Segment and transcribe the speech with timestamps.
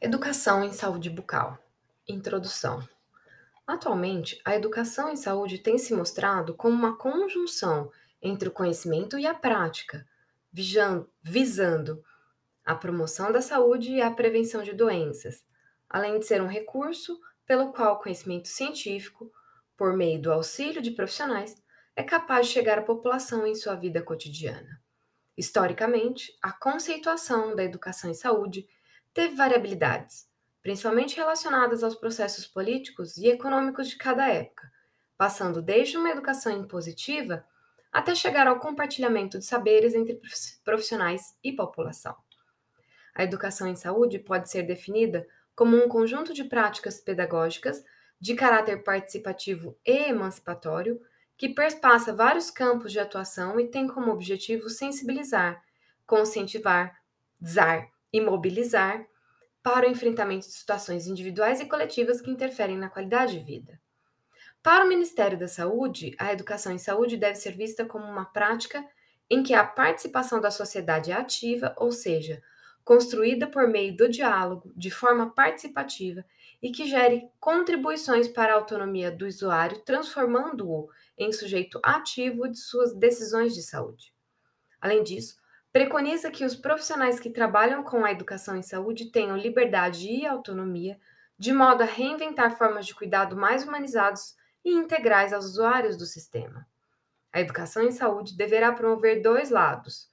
[0.00, 1.58] Educação em saúde bucal.
[2.06, 2.88] Introdução.
[3.66, 7.90] Atualmente, a educação em saúde tem se mostrado como uma conjunção
[8.22, 10.06] entre o conhecimento e a prática,
[11.20, 12.00] visando
[12.64, 15.44] a promoção da saúde e a prevenção de doenças,
[15.90, 19.32] além de ser um recurso pelo qual o conhecimento científico,
[19.76, 21.60] por meio do auxílio de profissionais,
[21.96, 24.80] é capaz de chegar à população em sua vida cotidiana.
[25.36, 28.64] Historicamente, a conceituação da educação em saúde
[29.14, 30.28] teve variabilidades,
[30.62, 34.70] principalmente relacionadas aos processos políticos e econômicos de cada época,
[35.16, 37.44] passando desde uma educação impositiva
[37.92, 40.20] até chegar ao compartilhamento de saberes entre
[40.64, 42.14] profissionais e população.
[43.14, 47.84] A educação em saúde pode ser definida como um conjunto de práticas pedagógicas
[48.20, 51.00] de caráter participativo e emancipatório
[51.36, 55.62] que perpassa vários campos de atuação e tem como objetivo sensibilizar,
[56.06, 57.00] conscientizar,
[58.12, 59.06] e mobilizar
[59.62, 63.80] para o enfrentamento de situações individuais e coletivas que interferem na qualidade de vida.
[64.62, 68.84] Para o Ministério da Saúde, a educação em saúde deve ser vista como uma prática
[69.30, 72.42] em que a participação da sociedade é ativa, ou seja,
[72.84, 76.24] construída por meio do diálogo, de forma participativa
[76.62, 82.94] e que gere contribuições para a autonomia do usuário, transformando-o em sujeito ativo de suas
[82.94, 84.14] decisões de saúde.
[84.80, 85.36] Além disso,
[85.78, 90.98] preconiza que os profissionais que trabalham com a educação em saúde tenham liberdade e autonomia,
[91.38, 94.34] de modo a reinventar formas de cuidado mais humanizados
[94.64, 96.66] e integrais aos usuários do sistema.
[97.32, 100.10] A educação em saúde deverá promover dois lados: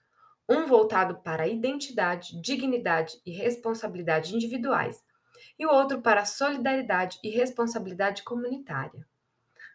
[0.47, 5.03] um voltado para a identidade, dignidade e responsabilidade individuais,
[5.57, 9.03] e o outro para a solidariedade e responsabilidade comunitária.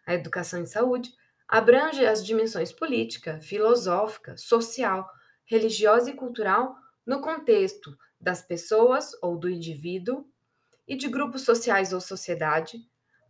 [0.07, 1.11] A educação em saúde
[1.45, 5.05] abrange as dimensões política, filosófica, social,
[5.51, 10.25] religiosa e cultural no contexto das pessoas ou do indivíduo
[10.87, 12.77] e de grupos sociais ou sociedade,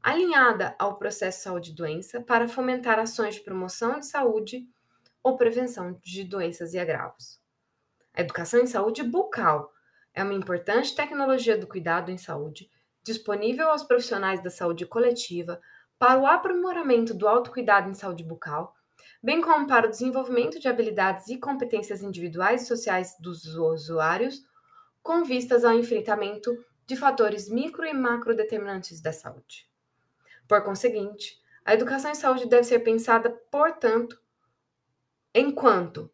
[0.03, 4.69] alinhada ao processo saúde-doença para fomentar ações de promoção de saúde
[5.23, 7.41] ou prevenção de doenças e agravos.
[8.13, 9.73] A educação em saúde bucal
[10.13, 12.69] é uma importante tecnologia do cuidado em saúde
[13.03, 15.59] disponível aos profissionais da saúde coletiva
[15.97, 18.75] para o aprimoramento do autocuidado em saúde bucal
[19.21, 24.43] bem como para o desenvolvimento de habilidades e competências individuais e sociais dos usuários,
[25.03, 26.51] com vistas ao enfrentamento
[26.87, 29.69] de fatores micro e macro determinantes da saúde.
[30.47, 34.19] Por conseguinte, a educação em saúde deve ser pensada, portanto,
[35.33, 36.11] enquanto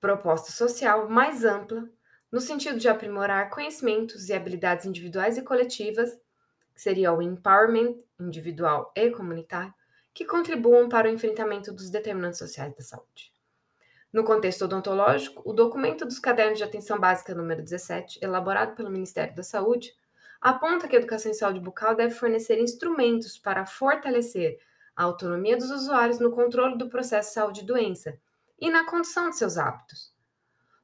[0.00, 1.88] proposta social mais ampla,
[2.30, 6.10] no sentido de aprimorar conhecimentos e habilidades individuais e coletivas,
[6.74, 9.74] que seria o empowerment individual e comunitário,
[10.12, 13.32] que contribuam para o enfrentamento dos determinantes sociais da saúde.
[14.12, 19.34] No contexto odontológico, o documento dos cadernos de atenção básica número 17, elaborado pelo Ministério
[19.36, 19.94] da Saúde,
[20.40, 24.58] aponta que a educação em saúde bucal deve fornecer instrumentos para fortalecer
[24.96, 27.64] a autonomia dos usuários no controle do processo saúde
[28.58, 30.12] e na condução de seus hábitos.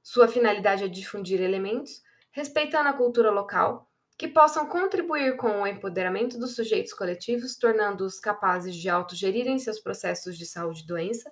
[0.03, 3.86] Sua finalidade é difundir elementos respeitando a cultura local
[4.17, 10.39] que possam contribuir com o empoderamento dos sujeitos coletivos, tornando-os capazes de autogerirem seus processos
[10.39, 11.31] de saúde e doença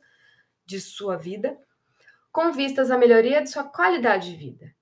[0.67, 1.59] de sua vida,
[2.31, 4.75] com vistas à melhoria de sua qualidade de vida.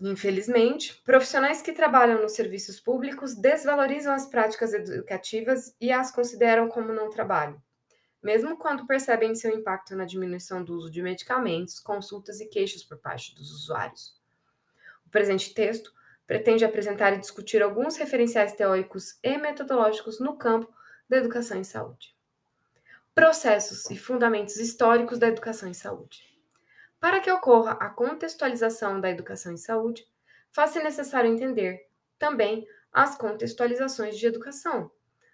[0.00, 6.92] Infelizmente, profissionais que trabalham nos serviços públicos desvalorizam as práticas educativas e as consideram como
[6.92, 7.60] não trabalho,
[8.22, 12.98] mesmo quando percebem seu impacto na diminuição do uso de medicamentos, consultas e queixas por
[12.98, 14.16] parte dos usuários.
[15.04, 15.92] O presente texto
[16.28, 20.70] pretende apresentar e discutir alguns referenciais teóricos e metodológicos no campo
[21.08, 22.14] da educação em saúde.
[23.14, 26.22] Processos e fundamentos históricos da educação em saúde.
[27.00, 30.06] Para que ocorra a contextualização da educação em saúde,
[30.52, 31.88] faz-se necessário entender
[32.18, 34.90] também as contextualizações de educação.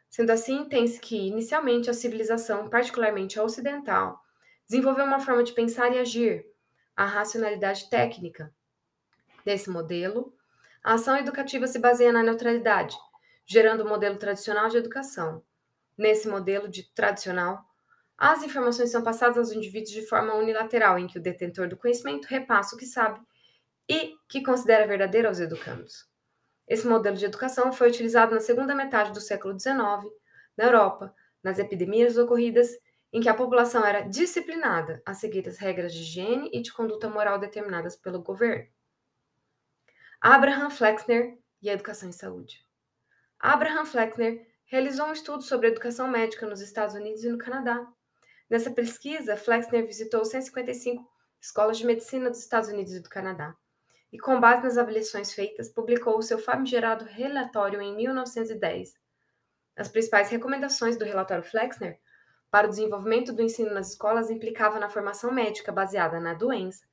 [0.08, 4.22] Sendo assim, entende-se que, inicialmente, a civilização, particularmente a ocidental,
[4.64, 6.46] desenvolveu uma forma de pensar e agir,
[6.94, 8.54] a racionalidade técnica.
[9.44, 10.32] Desse modelo,
[10.84, 12.94] a ação educativa se baseia na neutralidade,
[13.46, 15.42] gerando o um modelo tradicional de educação.
[15.96, 17.64] Nesse modelo de tradicional,
[18.18, 22.26] as informações são passadas aos indivíduos de forma unilateral, em que o detentor do conhecimento
[22.26, 23.18] repassa o que sabe
[23.88, 26.06] e que considera verdadeiro aos educandos.
[26.68, 29.76] Esse modelo de educação foi utilizado na segunda metade do século XIX,
[30.56, 32.70] na Europa, nas epidemias ocorridas
[33.10, 37.08] em que a população era disciplinada a seguir as regras de higiene e de conduta
[37.08, 38.68] moral determinadas pelo governo.
[40.26, 42.64] Abraham Flexner e a educação em saúde.
[43.38, 47.86] Abraham Flexner realizou um estudo sobre educação médica nos Estados Unidos e no Canadá.
[48.48, 51.06] Nessa pesquisa, Flexner visitou 155
[51.38, 53.54] escolas de medicina dos Estados Unidos e do Canadá
[54.10, 58.94] e, com base nas avaliações feitas, publicou o seu famigerado relatório em 1910.
[59.76, 62.00] As principais recomendações do relatório Flexner
[62.50, 66.86] para o desenvolvimento do ensino nas escolas implicava na formação médica baseada na doença,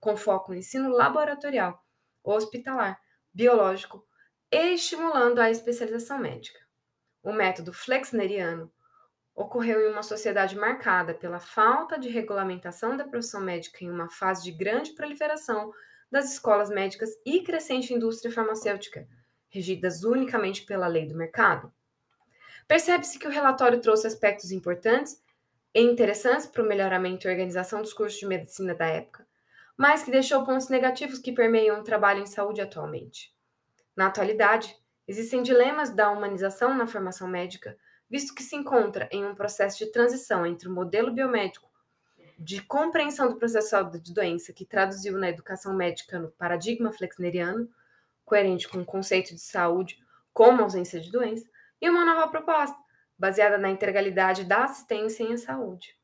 [0.00, 1.84] com foco no ensino laboratorial,
[2.24, 3.00] hospitalar,
[3.32, 4.06] biológico
[4.50, 6.58] estimulando a especialização médica.
[7.22, 8.72] O método flexneriano
[9.34, 14.42] ocorreu em uma sociedade marcada pela falta de regulamentação da profissão médica em uma fase
[14.42, 15.72] de grande proliferação
[16.10, 19.06] das escolas médicas e crescente indústria farmacêutica,
[19.50, 21.72] regidas unicamente pela lei do mercado.
[22.66, 25.22] Percebe-se que o relatório trouxe aspectos importantes
[25.74, 29.26] e interessantes para o melhoramento e organização dos cursos de medicina da época,
[29.78, 33.32] mas que deixou pontos negativos que permeiam o trabalho em saúde atualmente.
[33.96, 34.76] Na atualidade,
[35.06, 37.78] existem dilemas da humanização na formação médica,
[38.10, 41.68] visto que se encontra em um processo de transição entre o modelo biomédico
[42.38, 47.68] de compreensão do processo de doença que traduziu na educação médica no paradigma flexneriano,
[48.24, 49.98] coerente com o conceito de saúde
[50.32, 51.48] como ausência de doença,
[51.80, 52.78] e uma nova proposta,
[53.18, 55.97] baseada na integralidade da assistência em saúde.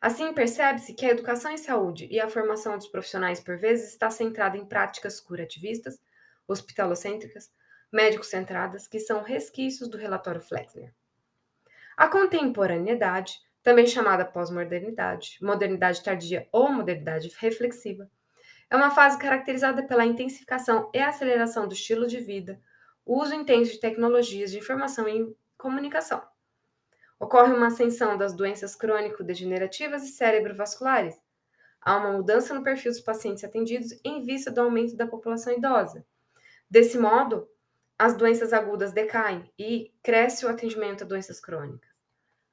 [0.00, 4.10] Assim, percebe-se que a educação em saúde e a formação dos profissionais, por vezes, está
[4.10, 6.00] centrada em práticas curativistas,
[6.48, 7.52] hospitalocêntricas,
[7.92, 10.94] médico-centradas, que são resquícios do relatório Flexner.
[11.96, 18.10] A contemporaneidade também chamada pós-modernidade, modernidade tardia ou modernidade reflexiva,
[18.70, 22.58] é uma fase caracterizada pela intensificação e aceleração do estilo de vida,
[23.04, 26.22] o uso intenso de tecnologias de informação e comunicação.
[27.20, 31.14] Ocorre uma ascensão das doenças crônico-degenerativas e cerebrovasculares.
[31.78, 36.02] Há uma mudança no perfil dos pacientes atendidos em vista do aumento da população idosa.
[36.68, 37.46] Desse modo,
[37.98, 41.90] as doenças agudas decaem e cresce o atendimento a doenças crônicas.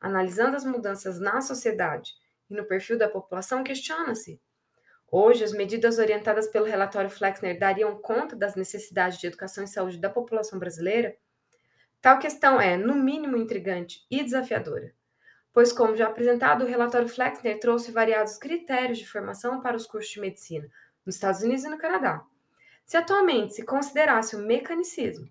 [0.01, 2.13] Analisando as mudanças na sociedade
[2.49, 4.37] e no perfil da população, questiona-se:
[5.09, 9.97] hoje, as medidas orientadas pelo relatório Flexner dariam conta das necessidades de educação e saúde
[9.97, 11.15] da população brasileira?
[12.01, 14.93] Tal questão é, no mínimo, intrigante e desafiadora,
[15.51, 20.11] pois, como já apresentado, o relatório Flexner trouxe variados critérios de formação para os cursos
[20.11, 20.69] de medicina
[21.05, 22.23] nos Estados Unidos e no Canadá.
[22.85, 25.27] Se atualmente se considerasse o mecanicismo,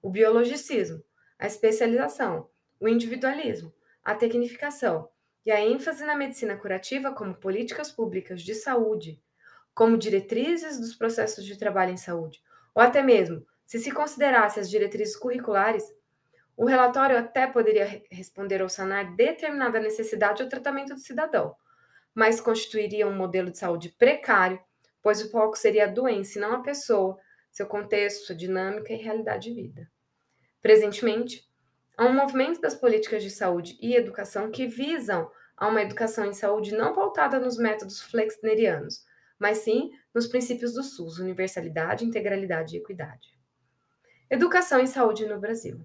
[0.00, 1.02] o biologicismo,
[1.38, 2.48] a especialização,
[2.80, 3.72] o individualismo,
[4.02, 5.08] a tecnificação
[5.44, 9.22] e a ênfase na medicina curativa como políticas públicas de saúde,
[9.74, 12.42] como diretrizes dos processos de trabalho em saúde,
[12.74, 15.84] ou até mesmo se se considerasse as diretrizes curriculares,
[16.56, 21.54] o relatório até poderia responder ou sanar determinada necessidade ou tratamento do cidadão,
[22.14, 24.58] mas constituiria um modelo de saúde precário,
[25.02, 27.18] pois o foco seria a doença e não a pessoa,
[27.52, 29.90] seu contexto, sua dinâmica e realidade de vida.
[30.62, 31.46] Presentemente,
[31.98, 36.34] Há um movimento das políticas de saúde e educação que visam a uma educação em
[36.34, 39.02] saúde não pautada nos métodos flexnerianos,
[39.38, 43.34] mas sim nos princípios do SUS, universalidade, integralidade e equidade.
[44.28, 45.80] Educação em saúde no Brasil.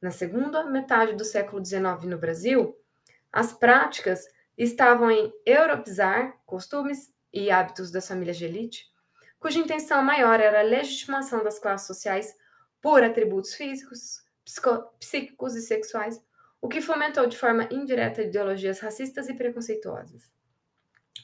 [0.00, 2.76] Na segunda metade do século XIX no Brasil,
[3.32, 8.86] as práticas estavam em europeizar costumes e hábitos das famílias de elite,
[9.38, 12.36] cuja intenção maior era a legitimação das classes sociais
[12.80, 14.22] por atributos físicos,
[14.98, 16.22] psíquicos e sexuais,
[16.60, 20.32] o que fomentou de forma indireta ideologias racistas e preconceituosas.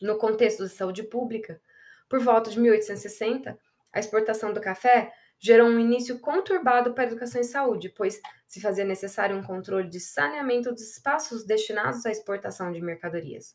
[0.03, 1.61] No contexto da saúde pública,
[2.09, 3.59] por volta de 1860,
[3.93, 5.13] a exportação do café
[5.45, 9.91] gerou um início conturbado para a educação em saúde, pois se fazia necessário um controle
[9.91, 13.55] de saneamento dos espaços destinados à exportação de mercadorias.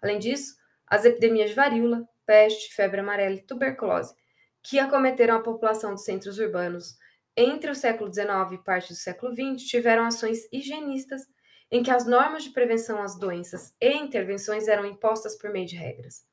[0.00, 0.56] Além disso,
[0.86, 4.14] as epidemias de varíola, peste, febre amarela e tuberculose,
[4.62, 6.96] que acometeram a população dos centros urbanos
[7.36, 11.28] entre o século XIX e parte do século XX, tiveram ações higienistas
[11.70, 15.76] em que as normas de prevenção às doenças e intervenções eram impostas por meio de
[15.76, 16.24] regras.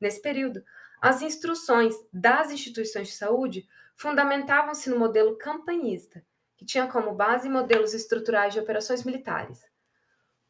[0.00, 0.62] Nesse período,
[1.02, 6.24] as instruções das instituições de saúde fundamentavam-se no modelo campanhista,
[6.56, 9.60] que tinha como base modelos estruturais de operações militares.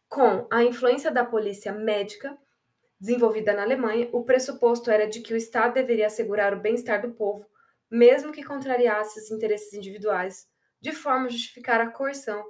[0.08, 2.36] Com a influência da polícia médica,
[3.00, 7.12] desenvolvida na Alemanha, o pressuposto era de que o Estado deveria assegurar o bem-estar do
[7.12, 7.48] povo
[7.94, 10.48] mesmo que contrariasse os interesses individuais,
[10.80, 12.44] de forma a justificar a coerção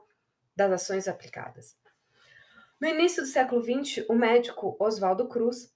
[0.57, 1.77] das ações aplicadas.
[2.81, 5.71] No início do século XX, o médico Oswaldo Cruz,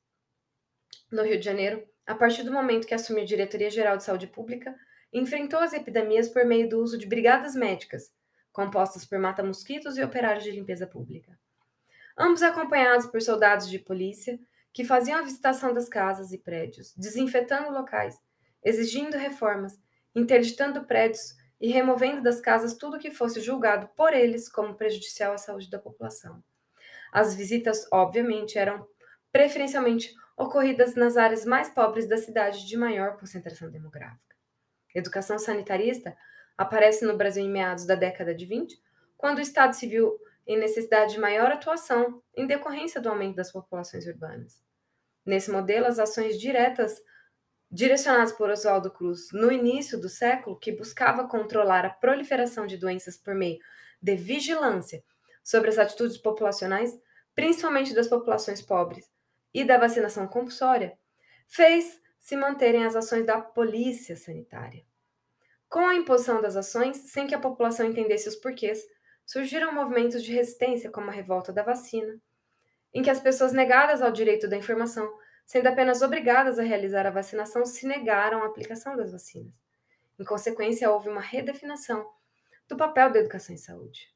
[1.12, 4.26] no Rio de Janeiro, a partir do momento que assumiu a Diretoria Geral de Saúde
[4.26, 4.74] Pública,
[5.12, 8.12] enfrentou as epidemias por meio do uso de brigadas médicas,
[8.52, 11.38] compostas por mata-mosquitos e operários de limpeza pública.
[12.16, 14.38] Ambos acompanhados por soldados de polícia
[14.72, 18.20] que faziam a visitação das casas e prédios, desinfetando locais
[18.62, 19.78] exigindo reformas,
[20.14, 25.38] interditando prédios e removendo das casas tudo que fosse julgado por eles como prejudicial à
[25.38, 26.42] saúde da população.
[27.12, 28.86] As visitas, obviamente, eram
[29.32, 34.36] preferencialmente ocorridas nas áreas mais pobres da cidade de maior concentração demográfica.
[34.94, 36.16] Educação sanitarista
[36.56, 38.80] aparece no Brasil em meados da década de 20,
[39.16, 43.52] quando o Estado se viu em necessidade de maior atuação em decorrência do aumento das
[43.52, 44.62] populações urbanas.
[45.24, 47.00] Nesse modelo, as ações diretas
[47.70, 53.16] direcionadas por Oswaldo Cruz no início do século, que buscava controlar a proliferação de doenças
[53.16, 53.58] por meio
[54.00, 55.04] de vigilância
[55.44, 56.98] sobre as atitudes populacionais,
[57.34, 59.10] principalmente das populações pobres,
[59.52, 60.98] e da vacinação compulsória,
[61.46, 64.84] fez se manterem as ações da polícia sanitária.
[65.66, 68.86] Com a imposição das ações, sem que a população entendesse os porquês,
[69.24, 72.20] surgiram movimentos de resistência, como a revolta da vacina,
[72.92, 75.10] em que as pessoas negadas ao direito da informação,
[75.46, 79.54] sendo apenas obrigadas a realizar a vacinação, se negaram à aplicação das vacinas.
[80.18, 82.06] Em consequência, houve uma redefinição
[82.68, 84.12] do papel da educação em saúde.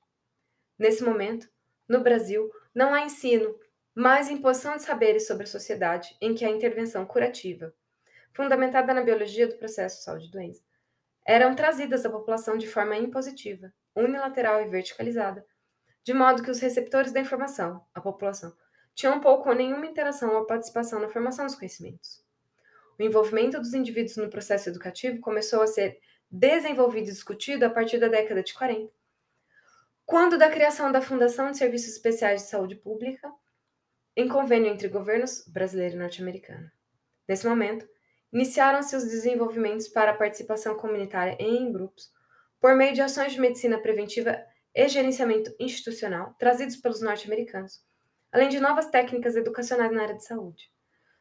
[0.79, 1.49] Nesse momento,
[1.89, 3.59] no Brasil, não há ensino,
[3.95, 7.73] mas imposição de saberes sobre a sociedade em que a intervenção curativa,
[8.33, 10.63] fundamentada na biologia do processo saúde e doença,
[11.25, 15.47] eram trazidas à população de forma impositiva, unilateral e verticalizada,
[16.03, 18.53] de modo que os receptores da informação, a população,
[18.95, 22.23] tinham pouco ou nenhuma interação ou participação na formação dos conhecimentos.
[22.99, 25.99] O envolvimento dos indivíduos no processo educativo começou a ser
[26.31, 28.93] desenvolvido e discutido a partir da década de 40,
[30.05, 33.33] quando da criação da Fundação de Serviços Especiais de Saúde Pública,
[34.17, 36.71] em convênio entre governos brasileiro e norte-americano.
[37.27, 37.89] Nesse momento,
[38.33, 42.11] iniciaram-se os desenvolvimentos para a participação comunitária em grupos,
[42.61, 44.41] por meio de ações de medicina preventiva
[44.75, 47.83] e gerenciamento institucional trazidos pelos norte-americanos,
[48.31, 50.71] além de novas técnicas educacionais na área de saúde.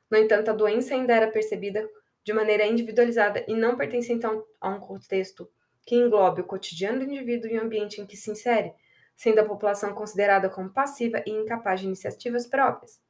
[0.10, 1.88] No entanto, a doença ainda era percebida
[2.24, 5.50] de maneira individualizada e não pertence então a um contexto
[5.86, 8.74] que englobe o cotidiano do indivíduo e o ambiente em que se insere,
[9.15, 13.01] sendo a população considerada como passiva e incapaz de iniciativas próprias.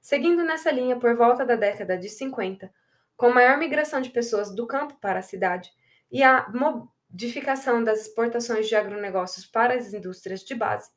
[0.00, 2.72] Seguindo nessa linha, por volta da década de 50,
[3.20, 5.70] com maior migração de pessoas do campo para a cidade
[6.10, 10.88] e a modificação das exportações de agronegócios para as indústrias de base,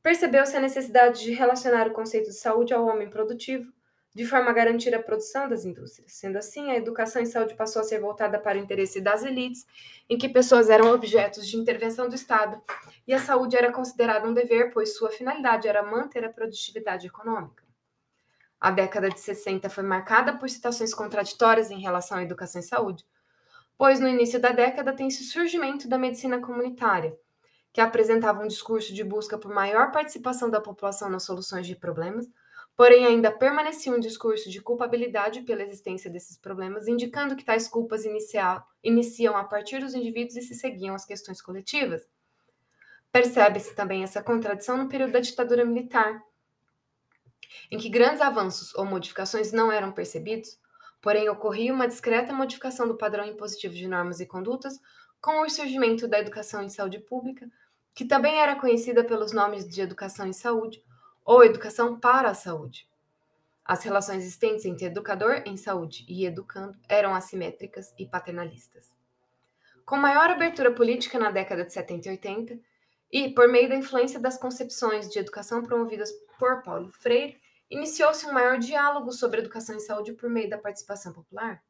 [0.00, 3.72] percebeu-se a necessidade de relacionar o conceito de saúde ao homem produtivo,
[4.14, 6.12] de forma a garantir a produção das indústrias.
[6.12, 9.66] Sendo assim, a educação em saúde passou a ser voltada para o interesse das elites,
[10.08, 12.62] em que pessoas eram objetos de intervenção do Estado,
[13.08, 17.63] e a saúde era considerada um dever, pois sua finalidade era manter a produtividade econômica.
[18.64, 23.04] A década de 60 foi marcada por situações contraditórias em relação à educação e saúde,
[23.76, 27.14] pois no início da década tem-se o surgimento da medicina comunitária,
[27.74, 32.26] que apresentava um discurso de busca por maior participação da população nas soluções de problemas,
[32.74, 38.04] Porém, ainda permanecia um discurso de culpabilidade pela existência desses problemas, indicando que tais culpas
[38.82, 42.02] iniciam a partir dos indivíduos e se seguiam às questões coletivas.
[43.12, 46.20] Percebe-se também essa contradição no período da ditadura militar,
[47.70, 50.58] em que grandes avanços ou modificações não eram percebidos,
[51.00, 54.80] porém ocorria uma discreta modificação do padrão impositivo de normas e condutas
[55.20, 57.50] com o surgimento da educação em saúde pública,
[57.94, 60.82] que também era conhecida pelos nomes de educação em saúde,
[61.24, 62.86] ou educação para a saúde.
[63.64, 68.92] As relações existentes entre educador em saúde e educando eram assimétricas e paternalistas.
[69.86, 72.58] Com maior abertura política na década de 70 e 80,
[73.10, 77.40] e por meio da influência das concepções de educação promovidas por Paulo Freire,
[77.74, 81.62] iniciou-se um maior diálogo sobre educação em saúde por meio da participação popular.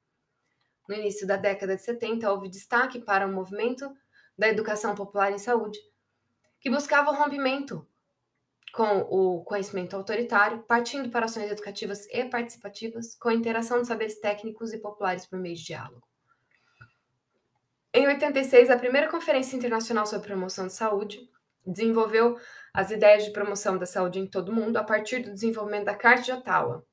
[0.86, 3.90] No início da década de 70, houve destaque para o movimento
[4.36, 5.78] da educação popular em saúde,
[6.60, 7.86] que buscava o rompimento
[8.74, 14.18] com o conhecimento autoritário, partindo para ações educativas e participativas, com a interação de saberes
[14.20, 16.06] técnicos e populares por meio de diálogo.
[17.94, 21.30] Em 86, a primeira Conferência Internacional sobre Promoção de Saúde
[21.66, 22.38] desenvolveu
[22.72, 25.94] as ideias de promoção da saúde em todo o mundo a partir do desenvolvimento da
[25.94, 26.84] Carta de Ottawa.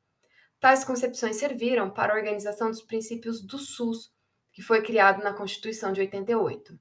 [0.59, 4.11] Tais concepções serviram para a organização dos princípios do SUS,
[4.53, 6.79] que foi criado na Constituição de 88.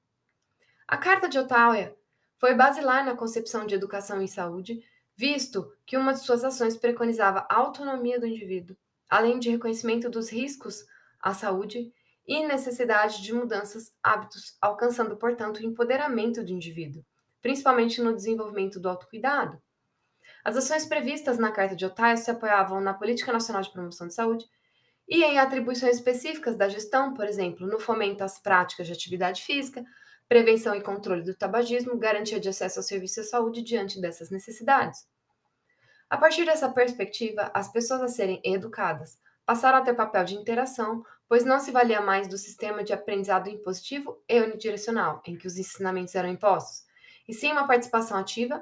[0.87, 1.95] A Carta de Ottawa
[2.37, 4.83] foi basilar na concepção de educação em saúde,
[5.17, 8.77] visto que uma de suas ações preconizava a autonomia do indivíduo,
[9.09, 10.85] além de reconhecimento dos riscos
[11.21, 11.93] à saúde
[12.27, 17.05] e necessidade de mudanças hábitos, alcançando, portanto, o empoderamento do indivíduo,
[17.43, 19.61] principalmente no desenvolvimento do autocuidado.
[20.45, 24.15] As ações previstas na Carta de Ottawa se apoiavam na Política Nacional de Promoção de
[24.15, 24.47] Saúde
[25.09, 29.85] e em atribuições específicas da gestão, por exemplo, no fomento às práticas de atividade física,
[30.29, 35.05] prevenção e controle do tabagismo, garantia de acesso ao serviço de saúde diante dessas necessidades.
[36.09, 41.05] A partir dessa perspectiva, as pessoas a serem educadas passaram a ter papel de interação,
[41.29, 45.59] pois não se valia mais do sistema de aprendizado impositivo e unidirecional, em que os
[45.59, 46.85] ensinamentos eram impostos,
[47.31, 48.61] e sim uma participação ativa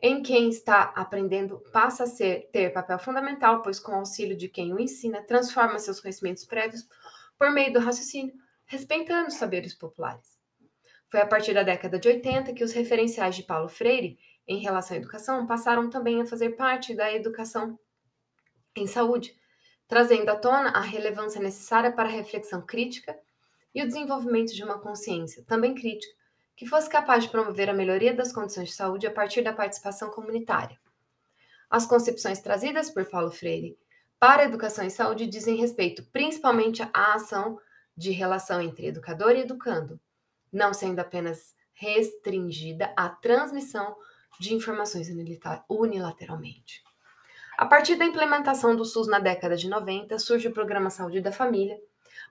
[0.00, 4.48] em quem está aprendendo passa a ser, ter papel fundamental, pois com o auxílio de
[4.48, 6.84] quem o ensina, transforma seus conhecimentos prévios
[7.38, 8.34] por meio do raciocínio,
[8.66, 10.36] respeitando os saberes populares.
[11.08, 14.18] Foi a partir da década de 80 que os referenciais de Paulo Freire
[14.48, 17.78] em relação à educação passaram também a fazer parte da educação
[18.74, 19.32] em saúde,
[19.86, 23.16] trazendo à tona a relevância necessária para a reflexão crítica
[23.72, 26.21] e o desenvolvimento de uma consciência, também crítica,
[26.62, 30.10] que fosse capaz de promover a melhoria das condições de saúde a partir da participação
[30.10, 30.78] comunitária.
[31.68, 33.76] As concepções trazidas por Paulo Freire
[34.16, 37.58] para educação e saúde dizem respeito principalmente à ação
[37.96, 39.98] de relação entre educador e educando,
[40.52, 43.96] não sendo apenas restringida à transmissão
[44.38, 45.08] de informações
[45.68, 46.80] unilateralmente.
[47.58, 51.32] A partir da implementação do SUS na década de 90, surge o Programa Saúde da
[51.32, 51.76] Família,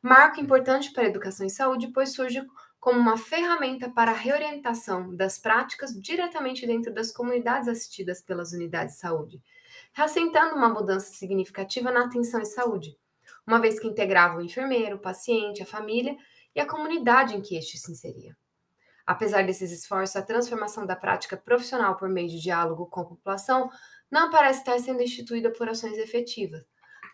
[0.01, 2.41] marco importante para a educação e saúde, pois surge
[2.81, 8.95] como uma ferramenta para a reorientação das práticas diretamente dentro das comunidades assistidas pelas unidades
[8.95, 9.41] de saúde,
[9.93, 12.97] reassentando uma mudança significativa na atenção em saúde,
[13.45, 16.17] uma vez que integrava o enfermeiro, o paciente, a família
[16.55, 18.35] e a comunidade em que este se inseria.
[19.05, 23.69] Apesar desses esforços, a transformação da prática profissional por meio de diálogo com a população
[24.09, 26.65] não parece estar sendo instituída por ações efetivas,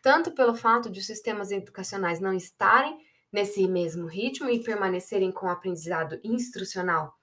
[0.01, 5.47] tanto pelo fato de os sistemas educacionais não estarem nesse mesmo ritmo e permanecerem com
[5.47, 7.17] o aprendizado instrucional,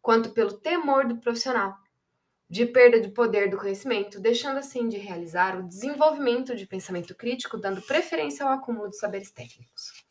[0.00, 1.76] quanto pelo temor do profissional
[2.48, 7.56] de perda de poder do conhecimento, deixando assim de realizar o desenvolvimento de pensamento crítico,
[7.56, 10.04] dando preferência ao acúmulo de saberes técnicos.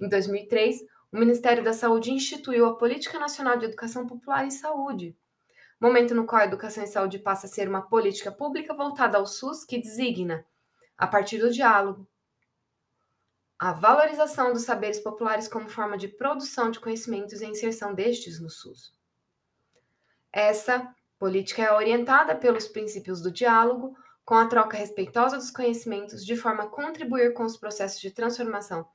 [0.00, 0.80] Em 2003,
[1.12, 5.16] o Ministério da Saúde instituiu a Política Nacional de Educação Popular em Saúde,
[5.80, 9.26] momento no qual a educação em saúde passa a ser uma política pública voltada ao
[9.26, 10.44] SUS que designa,
[10.96, 12.06] a partir do diálogo,
[13.58, 18.48] a valorização dos saberes populares como forma de produção de conhecimentos e inserção destes no
[18.48, 18.94] SUS.
[20.32, 26.36] Essa política é orientada pelos princípios do diálogo, com a troca respeitosa dos conhecimentos, de
[26.36, 28.86] forma a contribuir com os processos de transformação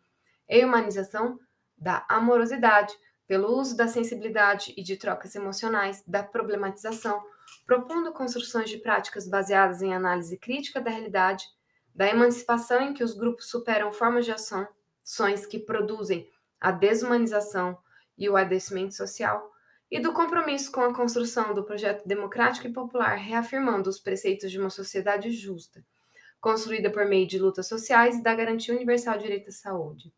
[0.47, 1.37] e humanização
[1.77, 2.93] da amorosidade,
[3.27, 7.21] pelo uso da sensibilidade e de trocas emocionais, da problematização,
[7.65, 11.45] propondo construções de práticas baseadas em análise crítica da realidade
[11.93, 16.29] da emancipação em que os grupos superam formas de ações que produzem
[16.59, 17.77] a desumanização
[18.17, 19.51] e o adoecimento social,
[19.91, 24.59] e do compromisso com a construção do projeto democrático e popular, reafirmando os preceitos de
[24.59, 25.85] uma sociedade justa,
[26.41, 30.11] construída por meio de lutas sociais e da garantia universal de direito à saúde.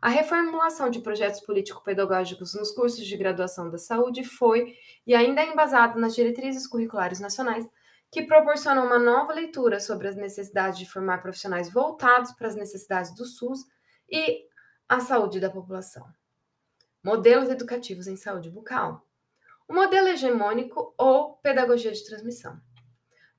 [0.00, 5.50] A reformulação de projetos político-pedagógicos nos cursos de graduação da saúde foi e ainda é
[5.50, 7.66] embasada nas diretrizes curriculares nacionais
[8.10, 13.14] que proporciona uma nova leitura sobre as necessidades de formar profissionais voltados para as necessidades
[13.14, 13.66] do SUS
[14.10, 14.46] e
[14.88, 16.06] a saúde da população.
[17.02, 19.06] Modelos educativos em saúde bucal.
[19.68, 22.58] O modelo hegemônico ou pedagogia de transmissão.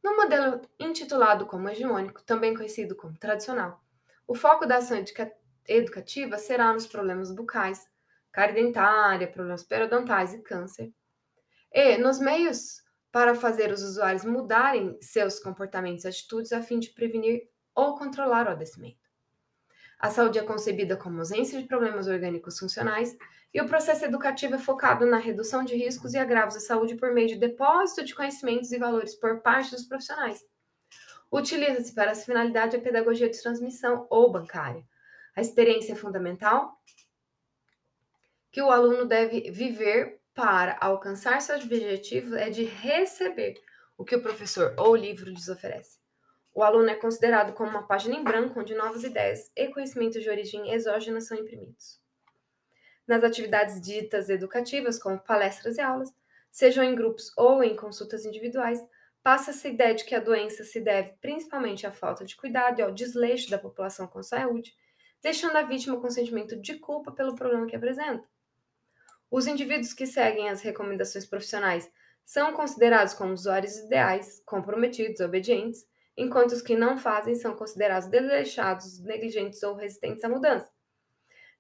[0.03, 3.84] No modelo intitulado como hegemônico, também conhecido como tradicional,
[4.27, 5.03] o foco da ação
[5.67, 7.89] educativa será nos problemas bucais,
[8.32, 10.93] cárie dentária, problemas periodontais e câncer.
[11.71, 16.89] E nos meios para fazer os usuários mudarem seus comportamentos e atitudes a fim de
[16.91, 19.10] prevenir ou controlar o adoecimento.
[20.00, 23.17] A saúde é concebida como ausência de problemas orgânicos funcionais
[23.54, 27.13] e o processo educativo é focado na redução de riscos e agravos à saúde por
[27.13, 30.45] meio de depósito de conhecimentos e valores por parte dos profissionais.
[31.32, 34.86] Utiliza-se para essa finalidade a pedagogia de transmissão ou bancária.
[35.36, 36.80] A experiência é fundamental
[38.52, 43.56] que o aluno deve viver para alcançar seus objetivos é de receber
[43.97, 45.99] o que o professor ou o livro lhes oferece.
[46.56, 50.30] O aluno é considerado como uma página em branco onde novas ideias e conhecimentos de
[50.30, 51.99] origem exógena são imprimidos.
[53.06, 56.10] Nas atividades ditas educativas, como palestras e aulas,
[56.49, 58.82] sejam em grupos ou em consultas individuais,
[59.21, 62.82] passa-se a ideia de que a doença se deve principalmente à falta de cuidado e
[62.82, 64.73] ao desleixo da população com saúde,
[65.21, 68.25] deixando a vítima com sentimento de culpa pelo problema que apresenta.
[69.32, 71.89] Os indivíduos que seguem as recomendações profissionais
[72.26, 79.00] são considerados como usuários ideais, comprometidos, obedientes, enquanto os que não fazem são considerados desleixados,
[79.00, 80.70] negligentes ou resistentes à mudança.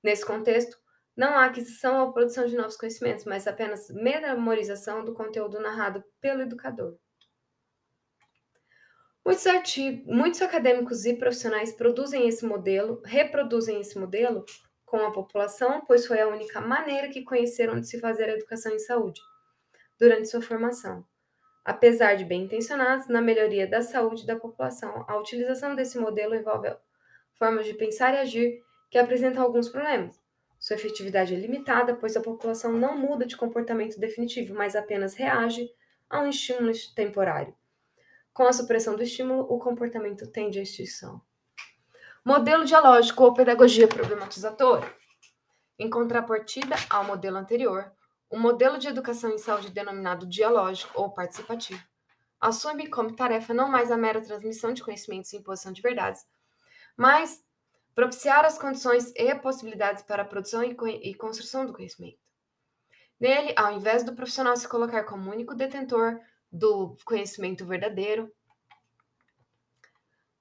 [0.03, 0.77] Nesse contexto,
[1.15, 6.41] não há aquisição ou produção de novos conhecimentos, mas apenas memorização do conteúdo narrado pelo
[6.41, 6.97] educador.
[9.25, 14.45] Muitos, artigos, muitos acadêmicos e profissionais produzem esse modelo, reproduzem esse modelo
[14.89, 18.79] com a população, pois foi a única maneira que conheceram de se fazer educação em
[18.79, 19.21] saúde
[19.99, 21.05] durante sua formação.
[21.63, 26.75] Apesar de bem intencionados na melhoria da saúde da população, a utilização desse modelo envolve
[27.35, 30.19] formas de pensar e agir que apresentam alguns problemas.
[30.57, 35.69] Sua efetividade é limitada, pois a população não muda de comportamento definitivo, mas apenas reage
[36.09, 37.55] a um estímulo temporário.
[38.33, 41.21] Com a supressão do estímulo, o comportamento tende à extinção.
[42.29, 44.87] Modelo dialógico ou pedagogia problematizadora.
[45.79, 47.91] Em contrapartida ao modelo anterior,
[48.29, 51.83] o modelo de educação em saúde denominado dialógico ou participativo
[52.39, 56.23] assume como tarefa não mais a mera transmissão de conhecimentos e imposição de verdades,
[56.95, 57.43] mas
[57.95, 62.19] propiciar as condições e possibilidades para a produção e construção do conhecimento.
[63.19, 66.19] Nele, ao invés do profissional se colocar como único detentor
[66.51, 68.31] do conhecimento verdadeiro,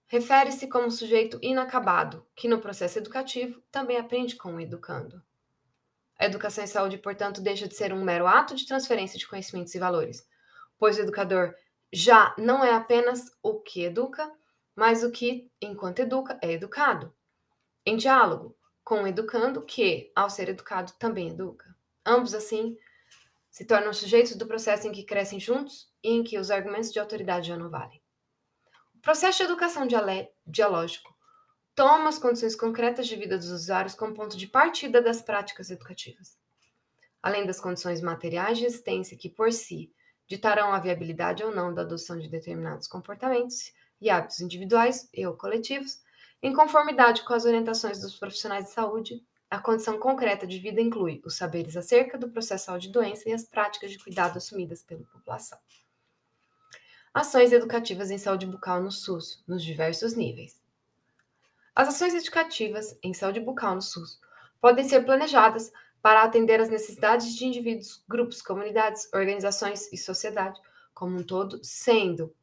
[0.08, 5.22] refere-se como sujeito inacabado, que no processo educativo também aprende com o educando.
[6.18, 9.74] A educação em saúde, portanto, deixa de ser um mero ato de transferência de conhecimentos
[9.74, 10.26] e valores,
[10.78, 11.54] pois o educador
[11.92, 14.30] já não é apenas o que educa,
[14.74, 17.14] mas o que, enquanto educa, é educado.
[17.86, 21.76] Em diálogo com o educando, que, ao ser educado, também educa.
[22.06, 22.74] Ambos, assim,
[23.50, 26.98] se tornam sujeitos do processo em que crescem juntos e em que os argumentos de
[26.98, 27.97] autoridade já não valem.
[29.02, 29.86] Processo de educação
[30.46, 31.14] dialógico
[31.74, 36.36] toma as condições concretas de vida dos usuários como ponto de partida das práticas educativas.
[37.22, 39.92] Além das condições materiais de existência que, por si,
[40.26, 45.36] ditarão a viabilidade ou não da adoção de determinados comportamentos e hábitos individuais e ou
[45.36, 46.00] coletivos,
[46.42, 51.22] em conformidade com as orientações dos profissionais de saúde, a condição concreta de vida inclui
[51.24, 55.58] os saberes acerca do processo saúde-doença e as práticas de cuidado assumidas pela população.
[57.12, 60.60] Ações educativas em saúde bucal no SUS, nos diversos níveis.
[61.74, 64.20] As ações educativas em saúde bucal no SUS
[64.60, 70.60] podem ser planejadas para atender às necessidades de indivíduos, grupos, comunidades, organizações e sociedade
[70.94, 72.34] como um todo, sendo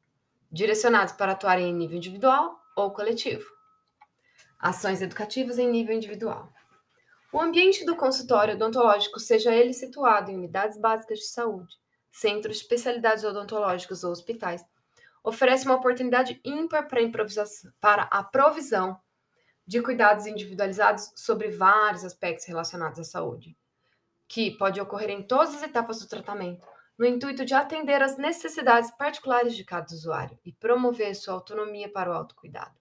[0.49, 3.45] direcionados para atuarem em nível individual ou coletivo.
[4.57, 6.51] Ações educativas em nível individual.
[7.31, 11.77] O ambiente do consultório odontológico, seja ele situado em unidades básicas de saúde,
[12.15, 14.65] centros de especialidades odontológicas ou hospitais,
[15.21, 17.01] oferece uma oportunidade ímpar para,
[17.81, 18.97] para a provisão
[19.67, 23.57] de cuidados individualizados sobre vários aspectos relacionados à saúde,
[24.29, 26.65] que pode ocorrer em todas as etapas do tratamento,
[26.97, 32.09] no intuito de atender às necessidades particulares de cada usuário e promover sua autonomia para
[32.09, 32.79] o autocuidado.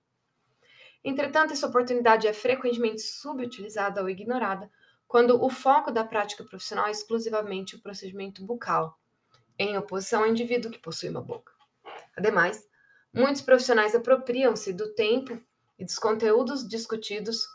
[1.02, 4.70] Entretanto, essa oportunidade é frequentemente subutilizada ou ignorada
[5.08, 8.96] quando o foco da prática profissional é exclusivamente o procedimento bucal,
[9.58, 11.52] em oposição ao indivíduo que possui uma boca.
[12.16, 12.66] Ademais,
[13.12, 15.40] muitos profissionais apropriam-se do tempo
[15.78, 17.46] e dos conteúdos discutidos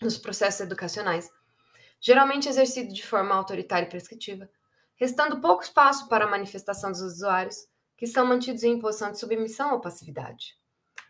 [0.00, 1.30] nos processos educacionais,
[2.00, 4.50] geralmente exercido de forma autoritária e prescritiva,
[4.96, 9.72] restando pouco espaço para a manifestação dos usuários, que são mantidos em posição de submissão
[9.72, 10.56] ou passividade.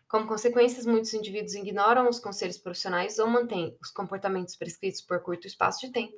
[0.07, 5.47] Como consequências, muitos indivíduos ignoram os conselhos profissionais ou mantêm os comportamentos prescritos por curto
[5.47, 6.13] espaço de tempo,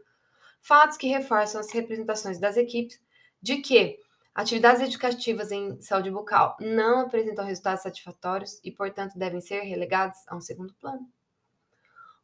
[0.61, 2.99] fatos que reforçam as representações das equipes
[3.45, 3.99] de que
[4.35, 10.35] Atividades educativas em saúde bucal não apresentam resultados satisfatórios e, portanto, devem ser relegadas a
[10.35, 11.09] um segundo plano.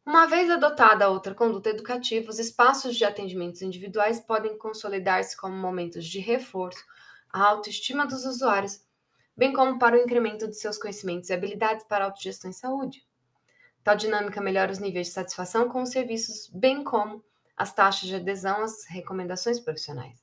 [0.04, 6.04] Uma vez adotada outra conduta educativa, os espaços de atendimentos individuais podem consolidar-se como momentos
[6.04, 6.84] de reforço
[7.32, 8.84] à autoestima dos usuários,
[9.34, 13.06] bem como para o incremento de seus conhecimentos e habilidades para a autogestão em saúde.
[13.82, 17.24] Tal dinâmica melhora os níveis de satisfação com os serviços, bem como
[17.56, 20.21] as taxas de adesão às recomendações profissionais.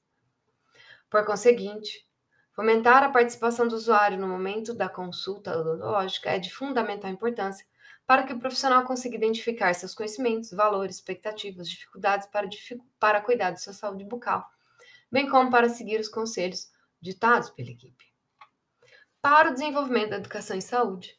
[1.09, 2.05] Por conseguinte,
[2.53, 7.65] fomentar a participação do usuário no momento da consulta odontológica é de fundamental importância
[8.05, 12.49] para que o profissional consiga identificar seus conhecimentos, valores, expectativas, dificuldades para,
[12.99, 14.43] para cuidar de sua saúde bucal,
[15.11, 18.05] bem como para seguir os conselhos ditados pela equipe.
[19.21, 21.18] Para o desenvolvimento da educação em saúde,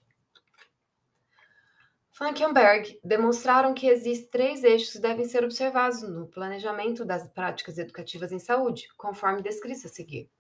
[2.21, 8.31] Frankenberg demonstraram que existem três eixos que devem ser observados no planejamento das práticas educativas
[8.31, 10.31] em saúde, conforme descrito a seguir.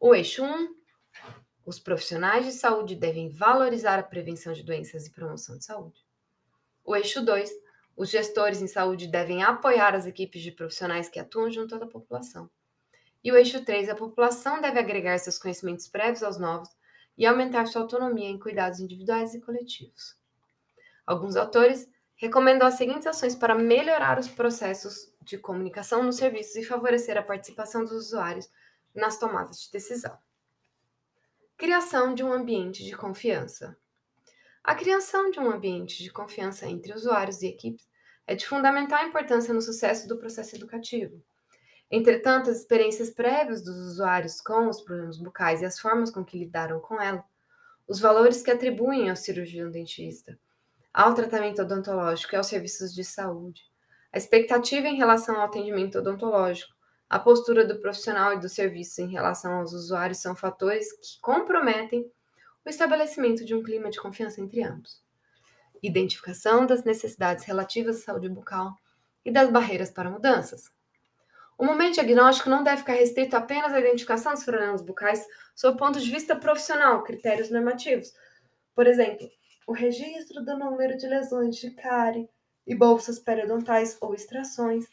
[0.00, 0.74] O eixo 1,
[1.66, 6.00] os profissionais de saúde devem valorizar a prevenção de doenças e promoção de saúde.
[6.82, 7.52] O eixo 2,
[7.94, 12.48] os gestores em saúde devem apoiar as equipes de profissionais que atuam junto à população.
[13.22, 16.70] E o eixo 3, a população deve agregar seus conhecimentos prévios aos novos
[17.14, 20.23] e aumentar sua autonomia em cuidados individuais e coletivos.
[21.06, 26.64] Alguns autores recomendam as seguintes ações para melhorar os processos de comunicação nos serviços e
[26.64, 28.48] favorecer a participação dos usuários
[28.94, 30.16] nas tomadas de decisão.
[31.56, 33.76] Criação de um ambiente de confiança.
[34.62, 37.86] A criação de um ambiente de confiança entre usuários e equipes
[38.26, 41.22] é de fundamental importância no sucesso do processo educativo.
[41.90, 46.38] Entretanto, as experiências prévias dos usuários com os problemas bucais e as formas com que
[46.38, 47.24] lidaram com ela,
[47.86, 50.38] os valores que atribuem ao cirurgião dentista,
[50.94, 53.62] ao tratamento odontológico e aos serviços de saúde.
[54.12, 56.72] A expectativa em relação ao atendimento odontológico
[57.10, 62.10] A postura do profissional e do serviço em relação aos usuários são fatores que comprometem
[62.64, 65.02] o estabelecimento de um clima de confiança entre ambos.
[65.82, 68.74] Identificação das necessidades relativas à saúde bucal
[69.24, 70.72] e das barreiras para mudanças.
[71.58, 75.78] O momento diagnóstico não deve ficar restrito apenas à identificação dos problemas bucais sob o
[75.78, 78.14] ponto de vista profissional, critérios normativos.
[78.74, 79.28] Por exemplo,
[79.66, 82.28] o registro do número de lesões de cárie
[82.66, 84.86] e bolsas periodontais ou extrações,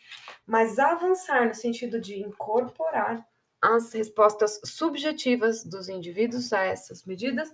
[0.46, 3.26] mas avançar no sentido de incorporar
[3.62, 7.54] as respostas subjetivas dos indivíduos a essas medidas,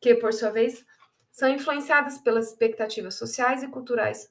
[0.00, 0.84] que, por sua vez,
[1.32, 4.30] são influenciadas pelas expectativas sociais e culturais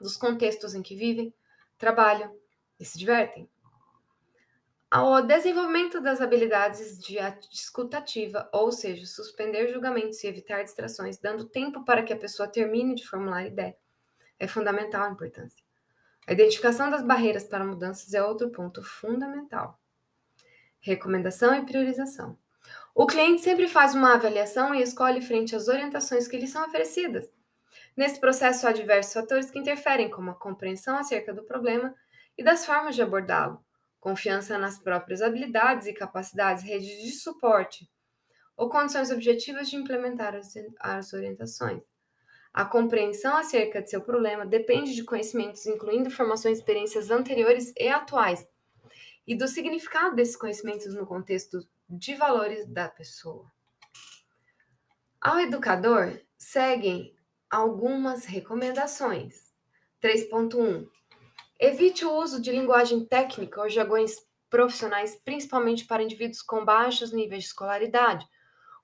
[0.00, 1.34] dos contextos em que vivem,
[1.76, 2.34] trabalham
[2.78, 3.48] e se divertem.
[4.90, 7.18] Ao desenvolvimento das habilidades de
[7.52, 12.94] escutativa, ou seja, suspender julgamentos e evitar distrações, dando tempo para que a pessoa termine
[12.94, 13.76] de formular ideia,
[14.38, 15.62] é fundamental a importância.
[16.26, 19.78] A identificação das barreiras para mudanças é outro ponto fundamental.
[20.80, 22.38] Recomendação e priorização.
[22.94, 27.30] O cliente sempre faz uma avaliação e escolhe frente às orientações que lhe são oferecidas.
[27.94, 31.94] Nesse processo, há diversos fatores que interferem, como a compreensão acerca do problema
[32.38, 33.62] e das formas de abordá-lo,
[34.08, 37.86] confiança nas próprias habilidades e capacidades, redes de suporte,
[38.56, 41.82] ou condições objetivas de implementar as, as orientações.
[42.50, 47.88] A compreensão acerca de seu problema depende de conhecimentos incluindo informações e experiências anteriores e
[47.88, 48.48] atuais,
[49.26, 53.44] e do significado desses conhecimentos no contexto de valores da pessoa.
[55.20, 57.14] Ao educador, seguem
[57.50, 59.52] algumas recomendações.
[60.02, 60.88] 3.1
[61.60, 64.16] Evite o uso de linguagem técnica ou jargões
[64.48, 68.26] profissionais, principalmente para indivíduos com baixos níveis de escolaridade.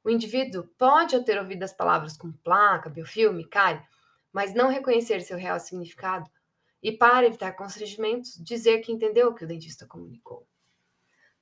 [0.03, 3.83] O indivíduo pode ter ouvido as palavras como placa, biofilme, cárie,
[4.33, 6.29] mas não reconhecer seu real significado
[6.83, 10.47] e, para evitar constrangimentos, dizer que entendeu o que o dentista comunicou.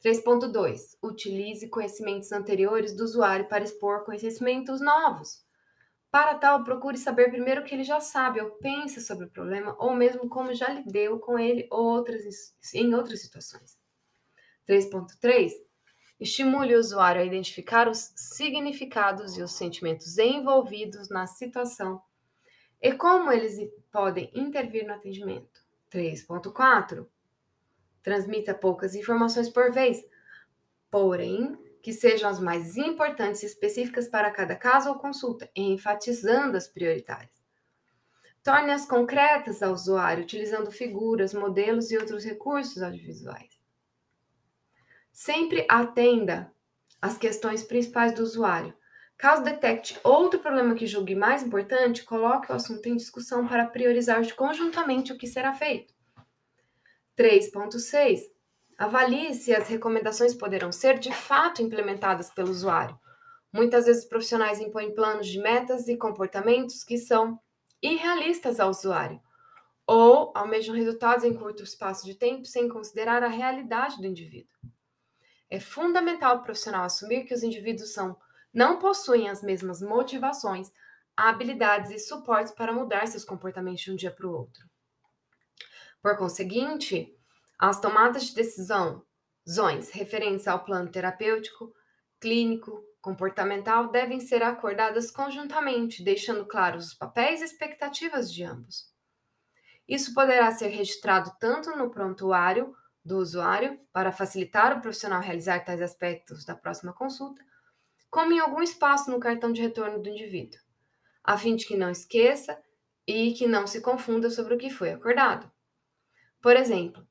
[0.05, 0.97] 3.2.
[1.03, 5.43] Utilize conhecimentos anteriores do usuário para expor conhecimentos novos.
[6.13, 9.75] Para tal, procure saber primeiro o que ele já sabe ou pensa sobre o problema,
[9.79, 13.81] ou mesmo como já lidou com ele ou outras, em outras situações.
[14.69, 15.53] 3.3.
[16.21, 22.03] Estimule o usuário a identificar os significados e os sentimentos envolvidos na situação
[22.83, 23.57] e como eles
[23.91, 25.63] podem intervir no atendimento.
[25.91, 27.07] 3.4.
[28.03, 30.05] Transmita poucas informações por vez,
[30.91, 36.69] porém que sejam as mais importantes e específicas para cada caso ou consulta, enfatizando as
[36.69, 37.43] prioritárias.
[38.43, 43.51] Torne-as concretas ao usuário, utilizando figuras, modelos e outros recursos audiovisuais.
[45.13, 46.53] Sempre atenda
[47.01, 48.75] às questões principais do usuário.
[49.19, 54.21] Caso detecte outro problema que julgue mais importante, coloque o assunto em discussão para priorizar
[54.35, 55.93] conjuntamente o que será feito.
[57.17, 58.21] 3.6
[58.79, 62.99] Avalie se as recomendações poderão ser de fato implementadas pelo usuário.
[63.53, 67.39] Muitas vezes, profissionais impõem planos de metas e comportamentos que são
[67.83, 69.21] irrealistas ao usuário,
[69.87, 74.57] ou almejam resultados em curto espaço de tempo sem considerar a realidade do indivíduo.
[75.51, 78.17] É fundamental o profissional assumir que os indivíduos são,
[78.55, 80.73] não possuem as mesmas motivações,
[81.17, 84.67] habilidades e suportes para mudar seus comportamentos de um dia para o outro.
[86.01, 87.15] Por conseguinte,
[87.65, 89.05] as tomadas de decisão,
[89.49, 91.73] zões referentes ao plano terapêutico,
[92.19, 98.93] clínico, comportamental devem ser acordadas conjuntamente, deixando claros os papéis e expectativas de ambos.
[99.87, 105.83] Isso poderá ser registrado tanto no prontuário do usuário, para facilitar o profissional realizar tais
[105.83, 107.45] aspectos da próxima consulta,
[108.11, 110.59] como em algum espaço no cartão de retorno do indivíduo,
[111.23, 112.61] a fim de que não esqueça
[113.07, 115.49] e que não se confunda sobre o que foi acordado.
[116.41, 117.07] Por exemplo,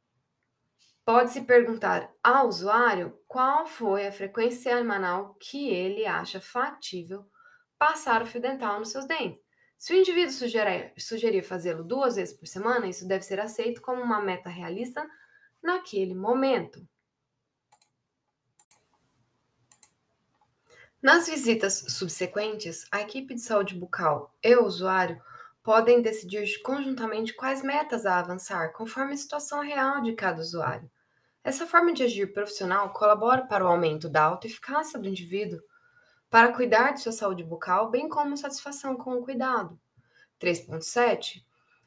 [1.04, 7.26] Pode-se perguntar ao usuário qual foi a frequência semanal que ele acha factível
[7.78, 9.42] passar o fio dental nos seus dentes.
[9.78, 14.00] Se o indivíduo sugerir, sugerir fazê-lo duas vezes por semana, isso deve ser aceito como
[14.00, 15.04] uma meta realista
[15.62, 16.88] naquele momento.
[21.02, 25.20] Nas visitas subsequentes, a equipe de saúde bucal e o usuário
[25.64, 30.90] podem decidir conjuntamente quais metas a avançar, conforme a situação real de cada usuário.
[31.44, 35.60] Essa forma de agir profissional colabora para o aumento da autoeficácia do indivíduo
[36.30, 39.80] para cuidar de sua saúde bucal, bem como satisfação com o cuidado.
[40.40, 41.44] 3.7.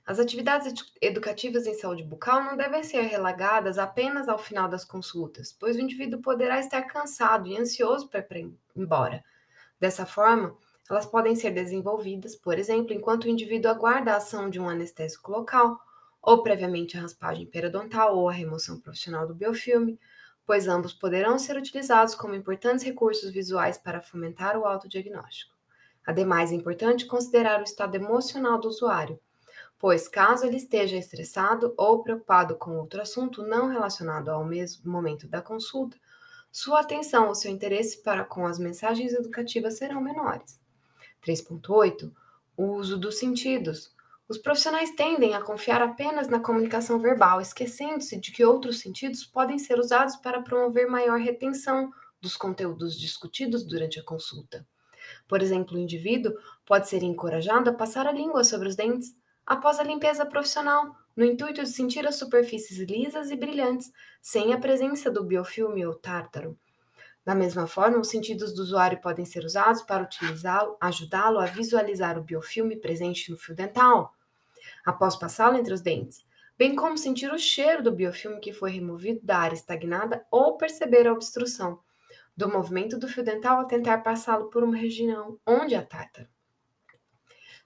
[0.06, 5.56] As atividades educativas em saúde bucal não devem ser relagadas apenas ao final das consultas,
[5.58, 9.24] pois o indivíduo poderá estar cansado e ansioso para ir embora.
[9.80, 10.54] Dessa forma,
[10.88, 15.30] elas podem ser desenvolvidas, por exemplo, enquanto o indivíduo aguarda a ação de um anestésico
[15.30, 15.80] local
[16.20, 19.98] ou previamente a raspagem periodontal ou a remoção profissional do biofilme,
[20.46, 25.54] pois ambos poderão ser utilizados como importantes recursos visuais para fomentar o autodiagnóstico.
[26.06, 29.18] Ademais, é importante considerar o estado emocional do usuário,
[29.78, 35.26] pois caso ele esteja estressado ou preocupado com outro assunto não relacionado ao mesmo momento
[35.26, 35.96] da consulta,
[36.52, 40.63] sua atenção ou seu interesse para com as mensagens educativas serão menores.
[41.26, 42.12] 3.8
[42.56, 43.94] O uso dos sentidos.
[44.28, 49.58] Os profissionais tendem a confiar apenas na comunicação verbal, esquecendo-se de que outros sentidos podem
[49.58, 54.66] ser usados para promover maior retenção dos conteúdos discutidos durante a consulta.
[55.28, 56.32] Por exemplo, o indivíduo
[56.64, 61.24] pode ser encorajado a passar a língua sobre os dentes após a limpeza profissional, no
[61.24, 66.58] intuito de sentir as superfícies lisas e brilhantes, sem a presença do biofilme ou tártaro.
[67.24, 72.18] Da mesma forma, os sentidos do usuário podem ser usados para utilizá-lo, ajudá-lo a visualizar
[72.18, 74.12] o biofilme presente no fio dental,
[74.84, 76.24] após passá-lo entre os dentes,
[76.58, 81.06] bem como sentir o cheiro do biofilme que foi removido da área estagnada ou perceber
[81.06, 81.80] a obstrução
[82.36, 86.28] do movimento do fio dental ao tentar passá-lo por uma região onde há tártaro.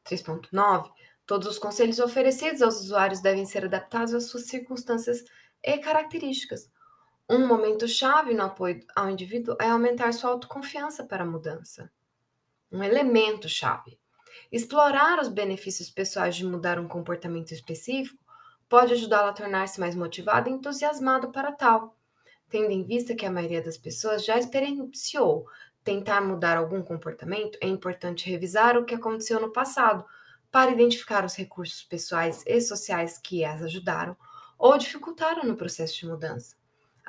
[0.05, 0.91] 3.9.
[1.27, 5.25] Todos os conselhos oferecidos aos usuários devem ser adaptados às suas circunstâncias
[5.63, 6.71] e características,
[7.29, 11.91] um momento chave no apoio ao indivíduo é aumentar sua autoconfiança para a mudança.
[12.73, 13.99] Um elemento chave.
[14.51, 18.19] Explorar os benefícios pessoais de mudar um comportamento específico
[18.67, 21.95] pode ajudá-lo a tornar-se mais motivado e entusiasmado para tal.
[22.49, 25.47] Tendo em vista que a maioria das pessoas já experienciou
[25.85, 30.03] tentar mudar algum comportamento, é importante revisar o que aconteceu no passado
[30.51, 34.17] para identificar os recursos pessoais e sociais que as ajudaram
[34.59, 36.58] ou dificultaram no processo de mudança.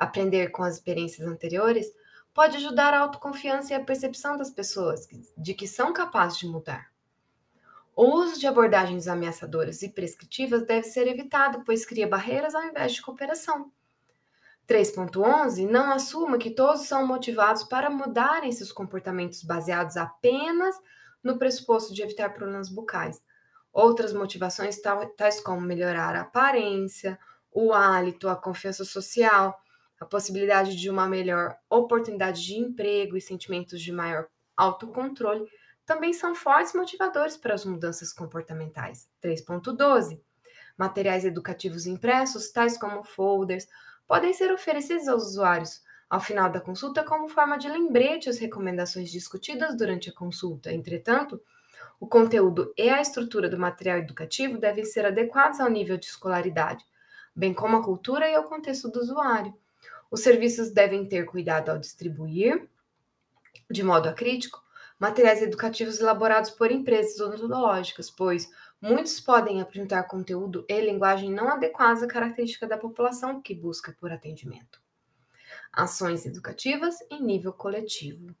[0.00, 1.92] Aprender com as experiências anteriores
[2.32, 6.90] pode ajudar a autoconfiança e a percepção das pessoas de que são capazes de mudar.
[7.94, 12.94] O uso de abordagens ameaçadoras e prescritivas deve ser evitado, pois cria barreiras ao invés
[12.94, 13.70] de cooperação.
[14.66, 20.74] 3.11 Não assuma que todos são motivados para mudarem seus comportamentos baseados apenas
[21.22, 23.22] no pressuposto de evitar problemas bucais.
[23.70, 24.80] Outras motivações,
[25.14, 27.18] tais como melhorar a aparência,
[27.52, 29.60] o hálito, a confiança social,
[30.00, 35.46] a possibilidade de uma melhor oportunidade de emprego e sentimentos de maior autocontrole
[35.84, 39.08] também são fortes motivadores para as mudanças comportamentais.
[39.22, 40.20] 3.12.
[40.78, 43.68] Materiais educativos impressos, tais como folders,
[44.06, 49.10] podem ser oferecidos aos usuários ao final da consulta como forma de lembrete às recomendações
[49.10, 50.72] discutidas durante a consulta.
[50.72, 51.40] Entretanto,
[52.00, 56.84] o conteúdo e a estrutura do material educativo devem ser adequados ao nível de escolaridade,
[57.36, 59.54] bem como à cultura e ao contexto do usuário.
[60.10, 62.68] Os serviços devem ter cuidado ao distribuir,
[63.70, 64.60] de modo acrítico,
[64.98, 72.02] materiais educativos elaborados por empresas odontológicas, pois muitos podem apresentar conteúdo e linguagem não adequados
[72.02, 74.80] à característica da população que busca por atendimento.
[75.72, 78.34] Ações educativas em nível coletivo.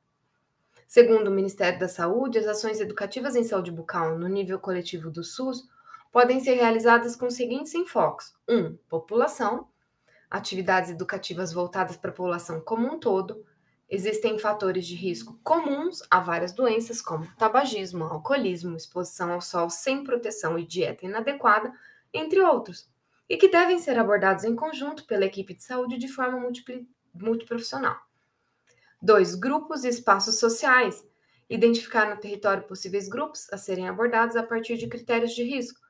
[0.86, 5.22] Segundo o Ministério da Saúde, as ações educativas em saúde bucal no nível coletivo do
[5.22, 5.68] SUS
[6.10, 8.56] podem ser realizadas com os seguintes enfoques: 1.
[8.56, 9.68] Um, população
[10.30, 13.44] atividades educativas voltadas para a população como um todo,
[13.88, 20.04] existem fatores de risco comuns a várias doenças, como tabagismo, alcoolismo, exposição ao sol sem
[20.04, 21.72] proteção e dieta inadequada,
[22.14, 22.88] entre outros,
[23.28, 26.40] e que devem ser abordados em conjunto pela equipe de saúde de forma
[27.14, 27.96] multiprofissional.
[29.02, 29.34] 2.
[29.34, 31.04] Grupos e espaços sociais.
[31.48, 35.80] Identificar no território possíveis grupos a serem abordados a partir de critérios de risco,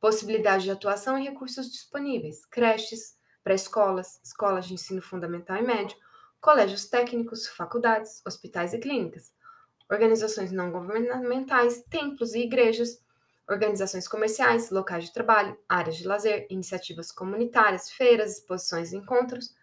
[0.00, 5.96] possibilidade de atuação e recursos disponíveis, creches, para escolas, escolas de ensino fundamental e médio,
[6.40, 9.32] colégios técnicos, faculdades, hospitais e clínicas,
[9.90, 13.02] organizações não governamentais, templos e igrejas,
[13.48, 19.54] organizações comerciais, locais de trabalho, áreas de lazer, iniciativas comunitárias, feiras, exposições e encontros,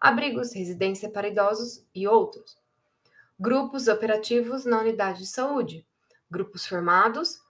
[0.00, 2.56] abrigos, residência para idosos e outros.
[3.38, 5.86] Grupos operativos na unidade de saúde,
[6.30, 7.42] grupos formados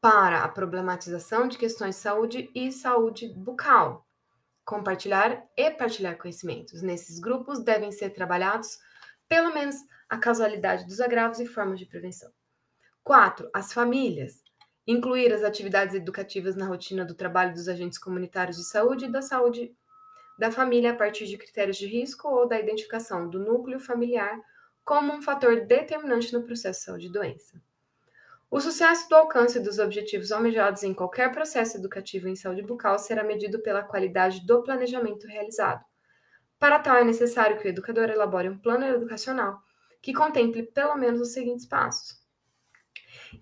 [0.00, 4.06] para a problematização de questões de saúde e saúde bucal,
[4.70, 6.80] compartilhar e partilhar conhecimentos.
[6.80, 8.78] Nesses grupos devem ser trabalhados,
[9.28, 9.74] pelo menos,
[10.08, 12.30] a causalidade dos agravos e formas de prevenção.
[13.02, 13.50] 4.
[13.52, 14.44] As famílias.
[14.86, 19.20] Incluir as atividades educativas na rotina do trabalho dos agentes comunitários de saúde e da
[19.20, 19.74] saúde
[20.38, 24.40] da família a partir de critérios de risco ou da identificação do núcleo familiar
[24.84, 27.60] como um fator determinante no processo de saúde e doença.
[28.50, 33.22] O sucesso do alcance dos objetivos almejados em qualquer processo educativo em saúde bucal será
[33.22, 35.84] medido pela qualidade do planejamento realizado.
[36.58, 39.62] Para tal, é necessário que o educador elabore um plano educacional
[40.02, 42.18] que contemple pelo menos os seguintes passos: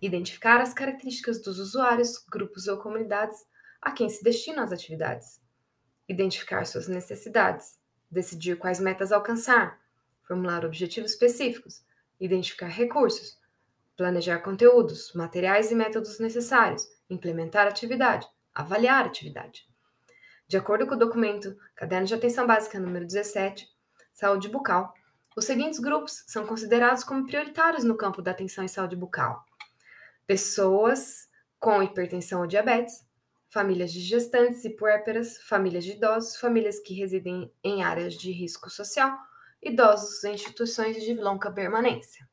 [0.02, 3.46] identificar as características dos usuários, grupos ou comunidades
[3.80, 5.40] a quem se destinam as atividades,
[6.06, 7.78] identificar suas necessidades,
[8.11, 9.80] decidir quais metas alcançar,
[10.22, 11.82] formular objetivos específicos,
[12.20, 13.38] identificar recursos,
[13.99, 19.66] planejar conteúdos, materiais e métodos necessários, implementar atividade, avaliar atividade.
[20.46, 23.68] De acordo com o documento Caderno de Atenção Básica número 17,
[24.12, 24.94] Saúde Bucal,
[25.36, 29.44] os seguintes grupos são considerados como prioritários no campo da atenção em saúde bucal:
[30.26, 31.28] pessoas
[31.59, 33.05] com hipertensão ou diabetes,
[33.49, 38.70] famílias de gestantes e puérperas, famílias de idosos, famílias que residem em áreas de risco
[38.70, 39.16] social,
[39.61, 42.28] idosos em instituições de longa permanência.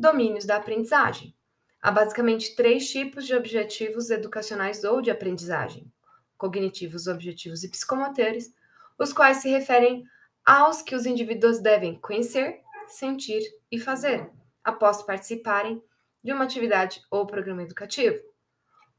[0.00, 1.36] Domínios da aprendizagem.
[1.78, 5.92] Há basicamente três tipos de objetivos educacionais ou de aprendizagem:
[6.38, 8.50] cognitivos, objetivos e psicomotores,
[8.98, 10.02] os quais se referem
[10.42, 14.30] aos que os indivíduos devem conhecer, sentir e fazer
[14.64, 15.84] após participarem
[16.24, 18.24] de uma atividade ou programa educativo.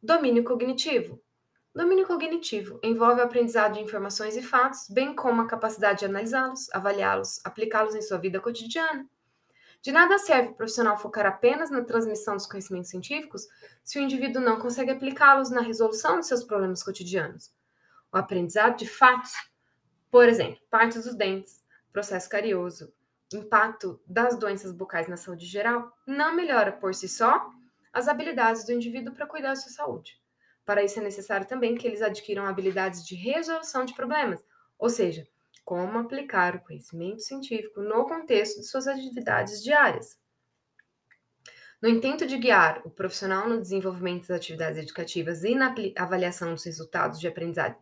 [0.04, 1.20] Domínio cognitivo.
[1.74, 6.72] Domínio cognitivo envolve o aprendizado de informações e fatos, bem como a capacidade de analisá-los,
[6.72, 9.10] avaliá-los, aplicá-los em sua vida cotidiana.
[9.82, 13.47] De nada serve o profissional focar apenas na transmissão dos conhecimentos científicos
[13.84, 17.51] se o indivíduo não consegue aplicá-los na resolução de seus problemas cotidianos.
[18.13, 19.32] O aprendizado de fatos,
[20.11, 22.93] por exemplo, partes dos dentes, processo carioso,
[23.34, 27.49] impacto das doenças bucais na saúde geral, não melhora por si só
[27.91, 30.21] as habilidades do indivíduo para cuidar da sua saúde.
[30.63, 34.45] Para isso é necessário também que eles adquiram habilidades de resolução de problemas,
[34.77, 35.27] ou seja,
[35.64, 40.20] como aplicar o conhecimento científico no contexto de suas atividades diárias.
[41.82, 46.64] No intento de guiar o profissional no desenvolvimento das atividades educativas e na avaliação dos
[46.64, 47.76] resultados de aprendizagem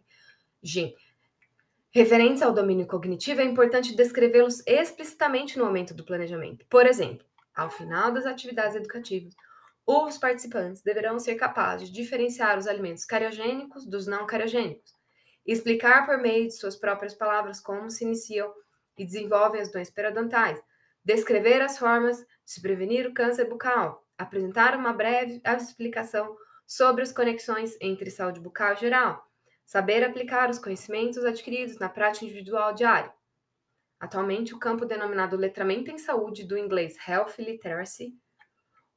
[1.91, 6.65] referentes ao domínio cognitivo, é importante descrevê-los explicitamente no momento do planejamento.
[6.69, 9.33] Por exemplo, ao final das atividades educativas,
[9.85, 14.93] os participantes deverão ser capazes de diferenciar os alimentos cariogênicos dos não cariogênicos,
[15.51, 18.53] explicar por meio de suas próprias palavras como se iniciam
[18.97, 20.61] e desenvolvem as doenças periodontais,
[21.03, 26.35] descrever as formas de se prevenir o câncer bucal, apresentar uma breve explicação
[26.67, 29.25] sobre as conexões entre saúde bucal e geral,
[29.65, 33.13] saber aplicar os conhecimentos adquiridos na prática individual diária.
[33.99, 38.13] Atualmente, o campo denominado letramento em saúde do inglês Health Literacy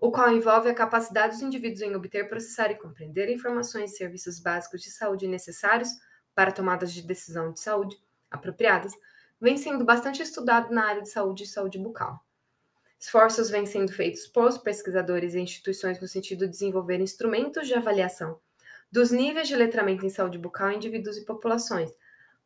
[0.02, 4.40] o qual envolve a capacidade dos indivíduos em obter, processar e compreender informações e serviços
[4.40, 5.90] básicos de saúde necessários
[6.34, 7.96] para tomadas de decisão de saúde
[8.30, 8.92] apropriadas,
[9.40, 12.24] vem sendo bastante estudado na área de saúde e saúde bucal.
[12.98, 18.38] Esforços vêm sendo feitos por pesquisadores e instituições no sentido de desenvolver instrumentos de avaliação
[18.92, 21.90] dos níveis de letramento em saúde bucal em indivíduos e populações,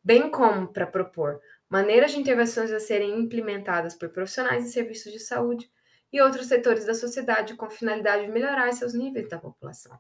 [0.03, 5.19] bem como para propor maneiras de intervenções a serem implementadas por profissionais e serviços de
[5.19, 5.69] saúde
[6.13, 9.99] e outros setores da sociedade com finalidade de melhorar seus níveis da população.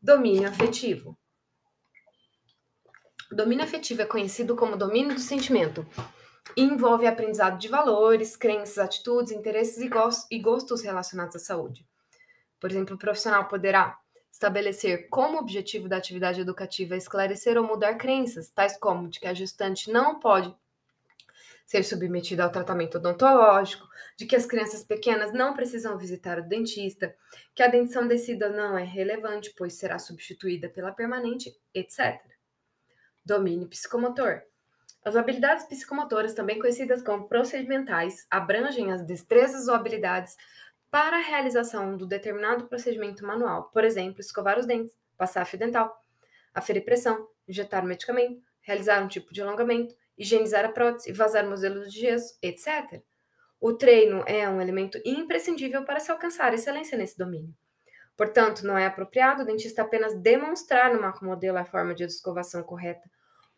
[0.00, 1.16] Domínio afetivo.
[3.32, 5.86] Domínio afetivo é conhecido como domínio do sentimento
[6.54, 9.78] e envolve aprendizado de valores, crenças, atitudes, interesses
[10.30, 11.86] e gostos relacionados à saúde.
[12.60, 13.98] Por exemplo, o profissional poderá
[14.30, 19.34] estabelecer como objetivo da atividade educativa esclarecer ou mudar crenças, tais como de que a
[19.34, 20.54] gestante não pode
[21.66, 27.14] ser submetida ao tratamento odontológico, de que as crianças pequenas não precisam visitar o dentista,
[27.54, 32.31] que a dentição decida não é relevante, pois será substituída pela permanente, etc.
[33.24, 34.42] Domínio psicomotor.
[35.04, 40.36] As habilidades psicomotoras, também conhecidas como procedimentais, abrangem as destrezas ou habilidades
[40.90, 45.96] para a realização do determinado procedimento manual, por exemplo, escovar os dentes, passar fio dental,
[46.52, 52.00] aferir pressão, injetar medicamento, realizar um tipo de alongamento, higienizar a prótese, vazar modelos de
[52.00, 53.02] gesso, etc.
[53.60, 57.54] O treino é um elemento imprescindível para se alcançar excelência nesse domínio.
[58.22, 63.10] Portanto, não é apropriado o dentista apenas demonstrar no modelo a forma de escovação correta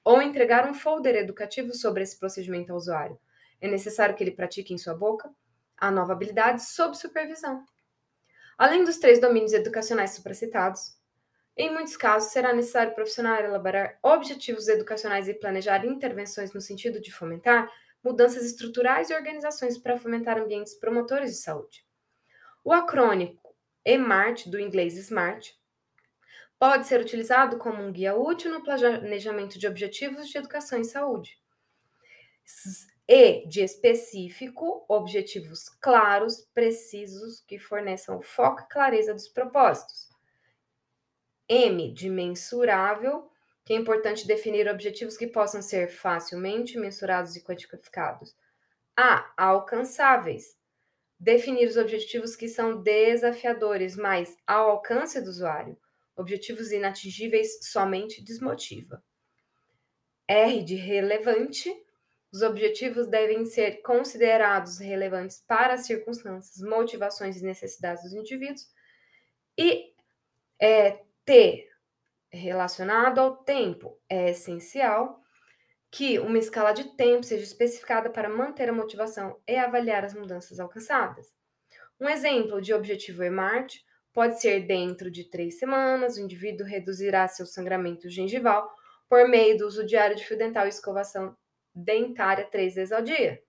[0.02, 3.20] ou entregar um folder educativo sobre esse procedimento ao usuário.
[3.60, 5.30] É necessário que ele pratique em sua boca
[5.76, 7.62] a nova habilidade sob supervisão.
[8.56, 10.96] Além dos três domínios educacionais supracitados,
[11.54, 17.02] em muitos casos, será necessário o profissional elaborar objetivos educacionais e planejar intervenções no sentido
[17.02, 17.70] de fomentar
[18.02, 21.84] mudanças estruturais e organizações para fomentar ambientes promotores de saúde.
[22.64, 23.43] O acrônimo
[23.84, 25.52] EMART, do inglês SMART,
[26.58, 31.38] pode ser utilizado como um guia útil no planejamento de objetivos de educação e saúde.
[33.06, 40.08] E de específico, objetivos claros, precisos, que forneçam foco e clareza dos propósitos.
[41.46, 43.30] M de mensurável,
[43.64, 48.34] que é importante definir objetivos que possam ser facilmente mensurados e quantificados.
[48.96, 50.56] A, alcançáveis.
[51.24, 55.74] Definir os objetivos que são desafiadores, mas ao alcance do usuário.
[56.14, 59.02] Objetivos inatingíveis somente desmotiva.
[60.28, 61.74] R de relevante.
[62.30, 68.68] Os objetivos devem ser considerados relevantes para as circunstâncias, motivações e necessidades dos indivíduos.
[69.56, 69.94] E
[70.60, 71.66] é, T,
[72.30, 75.23] relacionado ao tempo, é essencial
[75.94, 80.58] que uma escala de tempo seja especificada para manter a motivação e avaliar as mudanças
[80.58, 81.32] alcançadas.
[82.00, 83.76] Um exemplo de objetivo EMART
[84.12, 88.68] pode ser dentro de três semanas, o indivíduo reduzirá seu sangramento gengival
[89.08, 91.36] por meio do uso diário de fio dental e escovação
[91.72, 93.40] dentária três vezes ao dia.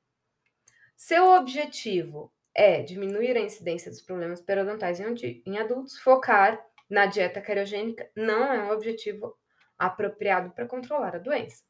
[0.96, 8.08] Seu objetivo é diminuir a incidência dos problemas periodontais em adultos, focar na dieta cariogênica
[8.16, 9.36] não é um objetivo
[9.80, 11.64] apropriado para controlar a doença.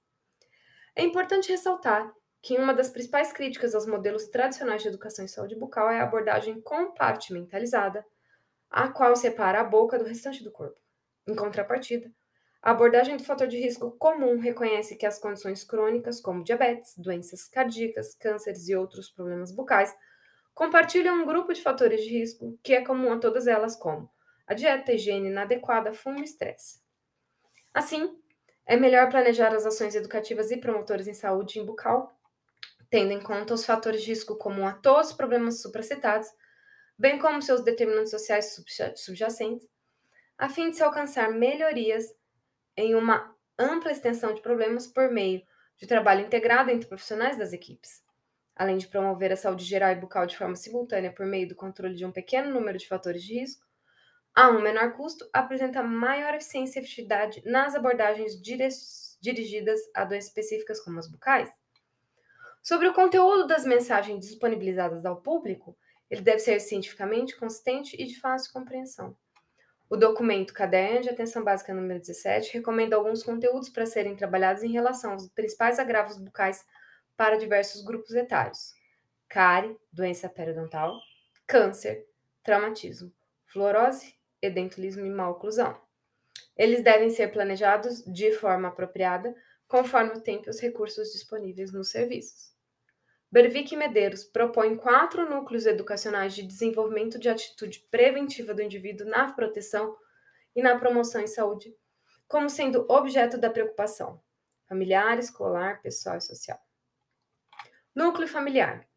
[0.95, 5.55] É importante ressaltar que uma das principais críticas aos modelos tradicionais de educação em saúde
[5.55, 8.05] bucal é a abordagem compartimentalizada,
[8.69, 10.79] a qual separa a boca do restante do corpo.
[11.27, 12.11] Em contrapartida,
[12.61, 17.47] a abordagem do fator de risco comum reconhece que as condições crônicas, como diabetes, doenças
[17.47, 19.95] cardíacas, cânceres e outros problemas bucais,
[20.53, 24.09] compartilham um grupo de fatores de risco que é comum a todas elas, como
[24.47, 26.79] a dieta, a higiene inadequada, fumo e estresse.
[27.73, 28.17] Assim,
[28.65, 32.17] é melhor planejar as ações educativas e promotoras em saúde em bucal,
[32.89, 36.27] tendo em conta os fatores de risco comum a todos os problemas supracitados,
[36.97, 38.55] bem como seus determinantes sociais
[38.95, 39.67] subjacentes,
[40.37, 42.13] a fim de se alcançar melhorias
[42.75, 45.41] em uma ampla extensão de problemas por meio
[45.77, 48.03] de trabalho integrado entre profissionais das equipes.
[48.55, 51.95] Além de promover a saúde geral e bucal de forma simultânea por meio do controle
[51.95, 53.64] de um pequeno número de fatores de risco,
[54.35, 58.33] a um menor custo, apresenta maior eficiência e efetividade nas abordagens
[59.21, 61.49] dirigidas a doenças específicas como as bucais.
[62.61, 65.77] Sobre o conteúdo das mensagens disponibilizadas ao público,
[66.09, 69.15] ele deve ser cientificamente consistente e de fácil compreensão.
[69.89, 74.71] O documento Caderno de Atenção Básica número 17 recomenda alguns conteúdos para serem trabalhados em
[74.71, 76.65] relação aos principais agravos bucais
[77.15, 78.73] para diversos grupos etários:
[79.29, 80.99] cárie, doença periodontal,
[81.47, 82.05] câncer,
[82.43, 83.13] traumatismo,
[83.45, 84.14] fluorose
[84.45, 85.79] edentulismo e maloclusão.
[86.57, 89.35] Eles devem ser planejados de forma apropriada,
[89.67, 92.53] conforme o tempo e os recursos disponíveis nos serviços.
[93.31, 99.33] Berwick e Medeiros propõem quatro núcleos educacionais de desenvolvimento de atitude preventiva do indivíduo na
[99.33, 99.95] proteção
[100.55, 101.75] e na promoção em saúde,
[102.27, 104.23] como sendo objeto da preocupação
[104.67, 106.59] familiar, escolar, pessoal e social.
[107.93, 108.87] Núcleo familiar.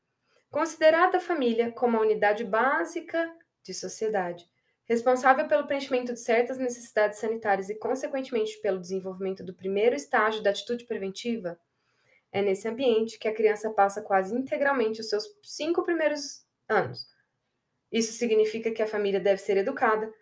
[0.51, 3.31] Considerada a família como a unidade básica
[3.63, 4.49] de sociedade,
[4.89, 10.51] responsável pelo preenchimento de certas necessidades sanitárias e, consequentemente, pelo desenvolvimento do primeiro estágio da
[10.51, 11.61] atitude preventiva,
[12.33, 17.07] é nesse ambiente que a criança passa quase integralmente os seus cinco primeiros anos.
[17.93, 20.13] Isso significa que a família deve ser educada,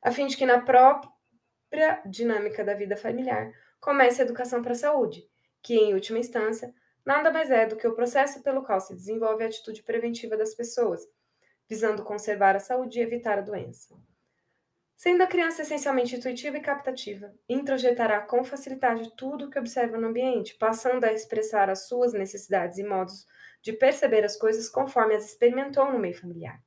[0.00, 4.76] a fim de que, na própria dinâmica da vida familiar, comece a educação para a
[4.76, 5.28] saúde,
[5.60, 6.72] que, em última instância,
[7.04, 10.54] nada mais é do que o processo pelo qual se desenvolve a atitude preventiva das
[10.54, 11.04] pessoas
[11.68, 13.94] visando conservar a saúde e evitar a doença.
[14.96, 20.08] Sendo a criança essencialmente intuitiva e captativa, introjetará com facilidade tudo o que observa no
[20.08, 23.26] ambiente, passando a expressar as suas necessidades e modos
[23.60, 26.58] de perceber as coisas conforme as experimentou no meio familiar.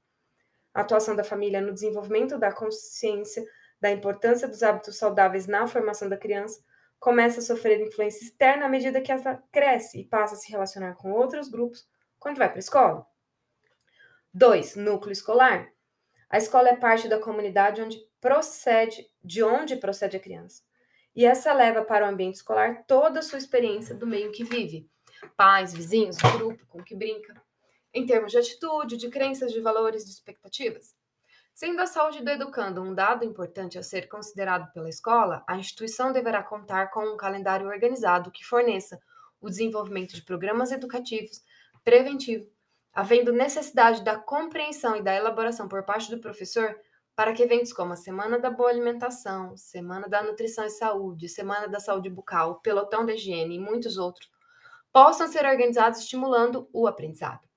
[0.74, 3.44] A atuação da família no desenvolvimento da consciência
[3.80, 6.64] da importância dos hábitos saudáveis na formação da criança
[7.00, 10.96] começa a sofrer influência externa à medida que ela cresce e passa a se relacionar
[10.96, 11.88] com outros grupos
[12.20, 13.08] quando vai para a escola.
[14.38, 14.76] 2.
[14.76, 15.68] Núcleo escolar.
[16.30, 20.62] A escola é parte da comunidade onde procede, de onde procede a criança.
[21.16, 24.88] E essa leva para o ambiente escolar toda a sua experiência do meio que vive.
[25.36, 27.34] Pais, vizinhos, grupo com que brinca.
[27.92, 30.96] Em termos de atitude, de crenças, de valores, de expectativas.
[31.52, 36.14] Sendo a saúde do educando um dado importante a ser considerado pela escola, a instituição
[36.14, 39.00] deverá contar com um calendário organizado que forneça
[39.42, 41.42] o desenvolvimento de programas educativos,
[41.84, 42.48] preventivo,
[42.98, 46.76] havendo necessidade da compreensão e da elaboração por parte do professor
[47.16, 51.68] para que eventos como a Semana da Boa Alimentação, Semana da Nutrição e Saúde, Semana
[51.68, 54.28] da Saúde Bucal, Pelotão da Higiene e muitos outros
[54.92, 57.48] possam ser organizados estimulando o aprendizado.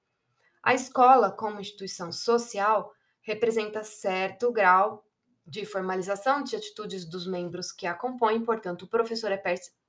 [0.63, 5.07] A escola, como instituição social, representa certo grau
[5.47, 9.43] de formalização de atitudes dos membros que a compõem, portanto, o professor é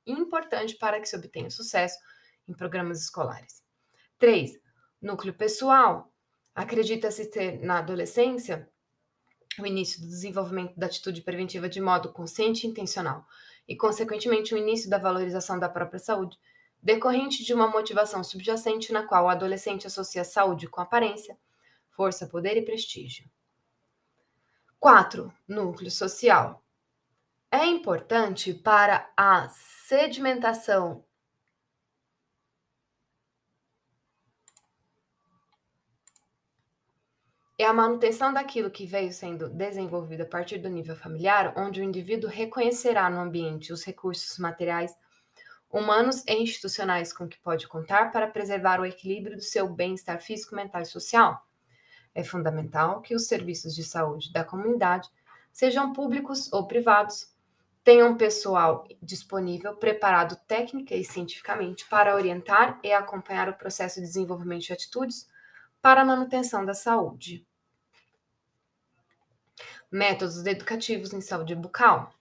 [0.07, 1.99] importante para que se obtenha sucesso
[2.47, 3.61] em programas escolares.
[4.17, 4.70] 3.
[5.01, 6.13] Núcleo pessoal.
[6.53, 8.69] Acredita-se ter na adolescência
[9.59, 13.25] o início do desenvolvimento da atitude preventiva de modo consciente e intencional,
[13.67, 16.37] e, consequentemente, o início da valorização da própria saúde,
[16.81, 21.37] decorrente de uma motivação subjacente na qual o adolescente associa saúde com aparência,
[21.89, 23.29] força, poder e prestígio.
[24.79, 25.31] 4.
[25.47, 26.63] Núcleo social.
[27.51, 31.03] É importante para a sedimentação
[37.63, 41.83] é a manutenção daquilo que veio sendo desenvolvido a partir do nível familiar, onde o
[41.83, 44.97] indivíduo reconhecerá no ambiente os recursos materiais,
[45.69, 50.55] humanos e institucionais com que pode contar para preservar o equilíbrio do seu bem-estar físico,
[50.55, 51.45] mental e social.
[52.15, 55.07] É fundamental que os serviços de saúde da comunidade,
[55.53, 57.31] sejam públicos ou privados,
[57.83, 64.63] tenham pessoal disponível, preparado técnica e cientificamente para orientar e acompanhar o processo de desenvolvimento
[64.63, 65.27] de atitudes
[65.79, 67.45] para a manutenção da saúde.
[69.93, 72.13] Métodos educativos em saúde bucal.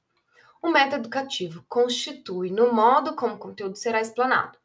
[0.61, 4.59] O método educativo constitui no modo como o conteúdo será explanado.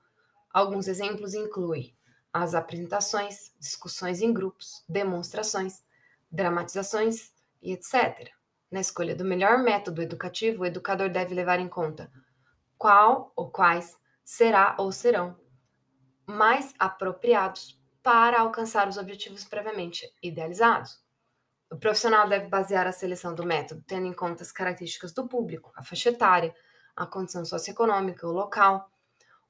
[0.52, 1.96] Alguns exemplos incluem
[2.34, 5.84] as apresentações, discussões em grupos, demonstrações,
[6.32, 7.32] dramatizações
[7.62, 8.32] e etc.
[8.72, 12.12] Na escolha do melhor método educativo, o educador deve levar em conta
[12.76, 15.40] qual ou quais será ou serão
[16.26, 21.05] mais apropriados para alcançar os objetivos previamente idealizados.
[21.76, 25.74] O profissional deve basear a seleção do método tendo em conta as características do público,
[25.76, 26.56] a faixa etária,
[26.96, 28.90] a condição socioeconômica, o local,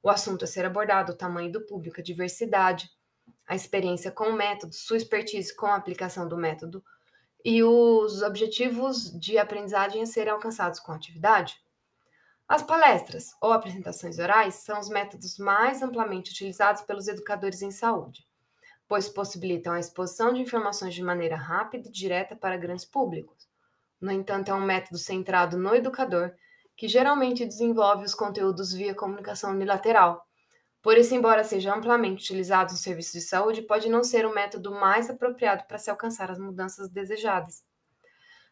[0.02, 2.90] o assunto a ser abordado, o tamanho do público, a diversidade,
[3.46, 6.82] a experiência com o método, sua expertise com a aplicação do método
[7.44, 11.62] e os objetivos de aprendizagem a serem alcançados com a atividade.
[12.48, 18.26] As palestras ou apresentações orais são os métodos mais amplamente utilizados pelos educadores em saúde
[18.88, 23.48] pois possibilitam a exposição de informações de maneira rápida e direta para grandes públicos.
[24.00, 26.32] No entanto, é um método centrado no educador,
[26.76, 30.24] que geralmente desenvolve os conteúdos via comunicação unilateral.
[30.82, 34.70] Por isso, embora seja amplamente utilizado no serviço de saúde, pode não ser o método
[34.70, 37.64] mais apropriado para se alcançar as mudanças desejadas.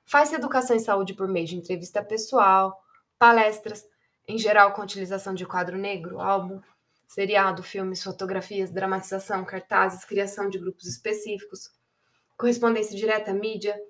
[0.05, 2.77] Faz-se educação em saúde por meio de entrevista pessoal,
[3.19, 3.87] palestras,
[4.27, 6.61] em geral com utilização de quadro negro, álbum,
[7.15, 11.71] seriado, filmes, fotografias, dramatização, cartazes, criação de grupos específicos,
[12.37, 13.81] correspondência direta, mídia,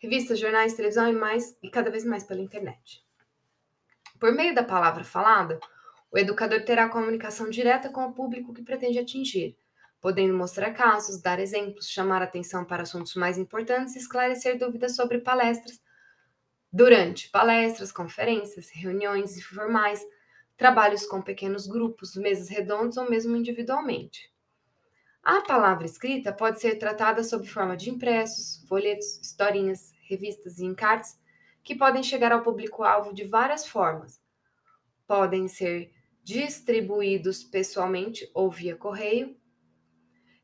[0.00, 3.06] revistas, jornais, televisão e mais e cada vez mais pela internet.
[4.18, 5.60] Por meio da palavra falada,
[6.10, 9.56] o educador terá comunicação direta com o público que pretende atingir,
[10.00, 15.18] podendo mostrar casos, dar exemplos, chamar atenção para assuntos mais importantes e esclarecer dúvidas sobre
[15.20, 15.80] palestras
[16.72, 20.04] durante palestras, conferências, reuniões informais,
[20.62, 24.32] trabalhos com pequenos grupos, mesas redondas ou mesmo individualmente.
[25.20, 31.18] A palavra escrita pode ser tratada sob forma de impressos, folhetos, historinhas, revistas e encartes
[31.64, 34.22] que podem chegar ao público-alvo de várias formas.
[35.04, 35.92] Podem ser
[36.22, 39.36] distribuídos pessoalmente ou via correio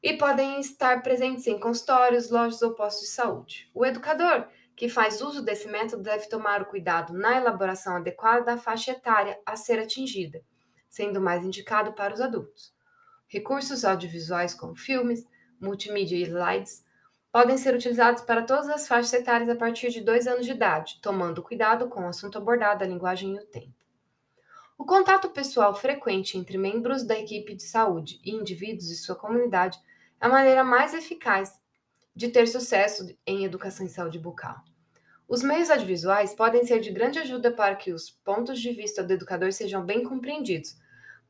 [0.03, 3.71] e podem estar presentes em consultórios, lojas ou postos de saúde.
[3.73, 4.49] O educador
[4.79, 9.37] que faz uso desse método deve tomar o cuidado na elaboração adequada da faixa etária
[9.45, 10.41] a ser atingida,
[10.89, 12.73] sendo mais indicado para os adultos.
[13.27, 15.27] Recursos audiovisuais como filmes,
[15.61, 16.85] multimídia e slides
[17.33, 21.01] podem ser utilizados para todas as faixas etárias a partir de dois anos de idade,
[21.03, 23.75] tomando cuidado com o assunto abordado, a linguagem e o tempo.
[24.79, 29.77] O contato pessoal frequente entre membros da equipe de saúde e indivíduos de sua comunidade
[30.21, 31.58] é a maneira mais eficaz
[32.19, 34.57] de ter sucesso em educação em saúde bucal.
[35.29, 39.13] Os meios audiovisuais podem ser de grande ajuda para que os pontos de vista do
[39.13, 40.77] educador sejam bem compreendidos,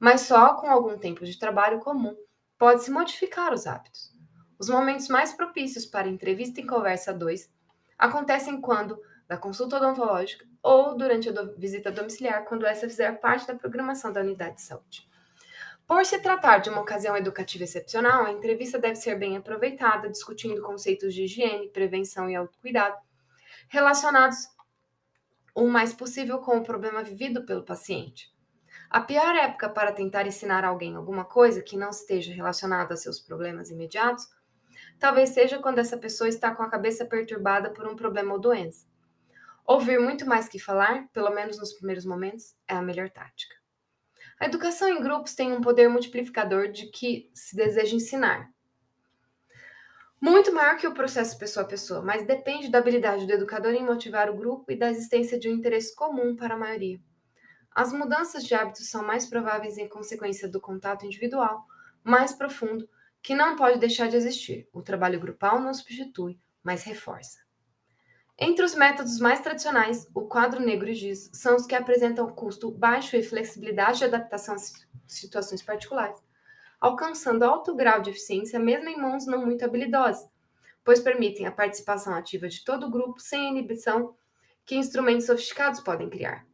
[0.01, 2.17] mas só com algum tempo de trabalho comum
[2.57, 4.15] pode-se modificar os hábitos.
[4.59, 7.53] Os momentos mais propícios para entrevista e conversa a dois
[7.99, 13.47] acontecem quando, da consulta odontológica ou durante a do visita domiciliar, quando essa fizer parte
[13.47, 15.07] da programação da unidade de saúde.
[15.89, 20.61] Por se tratar de uma ocasião educativa excepcional, a entrevista deve ser bem aproveitada, discutindo
[20.61, 22.95] conceitos de higiene, prevenção e autocuidado,
[23.71, 24.51] relacionados
[25.55, 28.31] o mais possível com o problema vivido pelo paciente.
[28.91, 33.19] A pior época para tentar ensinar alguém alguma coisa que não esteja relacionada a seus
[33.19, 34.29] problemas imediatos
[34.99, 38.87] talvez seja quando essa pessoa está com a cabeça perturbada por um problema ou doença.
[39.65, 43.58] Ouvir muito mais que falar, pelo menos nos primeiros momentos, é a melhor tática.
[44.41, 48.53] A educação em grupos tem um poder multiplicador de que se deseja ensinar.
[50.21, 53.85] Muito maior que o processo pessoa a pessoa, mas depende da habilidade do educador em
[53.85, 57.01] motivar o grupo e da existência de um interesse comum para a maioria.
[57.71, 61.65] As mudanças de hábitos são mais prováveis em consequência do contato individual,
[62.03, 62.89] mais profundo,
[63.23, 64.69] que não pode deixar de existir.
[64.73, 67.48] O trabalho grupal não substitui, mas reforça.
[68.41, 72.71] Entre os métodos mais tradicionais, o quadro negro e giz são os que apresentam custo
[72.71, 74.59] baixo e flexibilidade de adaptação a
[75.09, 76.23] situações particulares,
[76.81, 80.31] alcançando alto grau de eficiência mesmo em mãos não muito habilidosas,
[80.85, 84.15] pois permitem a participação ativa de todo o grupo sem a inibição
[84.65, 86.47] que instrumentos sofisticados podem criar.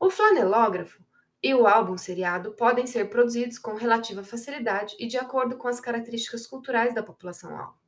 [0.00, 1.00] O flanelógrafo
[1.40, 5.78] e o álbum seriado podem ser produzidos com relativa facilidade e de acordo com as
[5.78, 7.81] características culturais da população-alvo.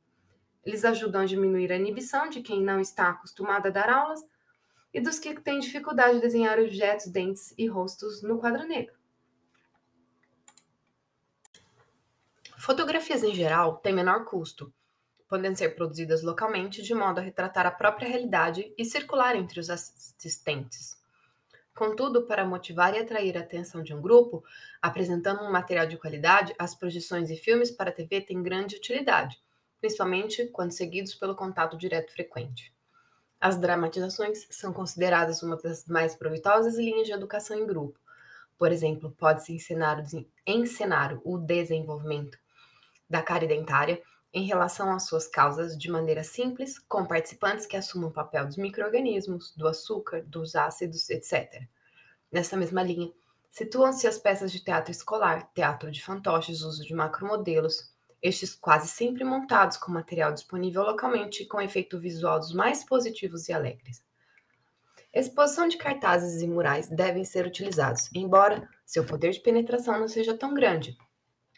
[0.65, 4.21] Eles ajudam a diminuir a inibição de quem não está acostumado a dar aulas
[4.93, 8.95] e dos que têm dificuldade de desenhar objetos, dentes e rostos no quadro negro.
[12.57, 14.73] Fotografias em geral têm menor custo,
[15.27, 19.69] podendo ser produzidas localmente de modo a retratar a própria realidade e circular entre os
[19.69, 20.97] assistentes.
[21.75, 24.43] Contudo, para motivar e atrair a atenção de um grupo,
[24.81, 29.37] apresentando um material de qualidade, as projeções e filmes para a TV têm grande utilidade,
[29.79, 32.73] principalmente quando seguidos pelo contato direto frequente.
[33.39, 37.99] As dramatizações são consideradas uma das mais proveitosas linhas de educação em grupo.
[38.57, 40.03] Por exemplo, pode-se encenar,
[40.47, 42.37] encenar o desenvolvimento
[43.09, 44.01] da cárie dentária
[44.33, 48.57] em relação às suas causas de maneira simples, com participantes que assumam o papel dos
[48.57, 51.63] micro-organismos, do açúcar, dos ácidos, etc.
[52.29, 53.11] Nessa mesma linha,
[53.49, 57.94] situam-se as peças de teatro escolar, teatro de fantoches, uso de macromodelos,
[58.27, 63.47] estes quase sempre montados com material disponível localmente e com efeito visual dos mais positivos
[63.49, 64.03] e alegres.
[65.13, 70.35] Exposição de cartazes e murais devem ser utilizados, embora seu poder de penetração não seja
[70.37, 70.97] tão grande,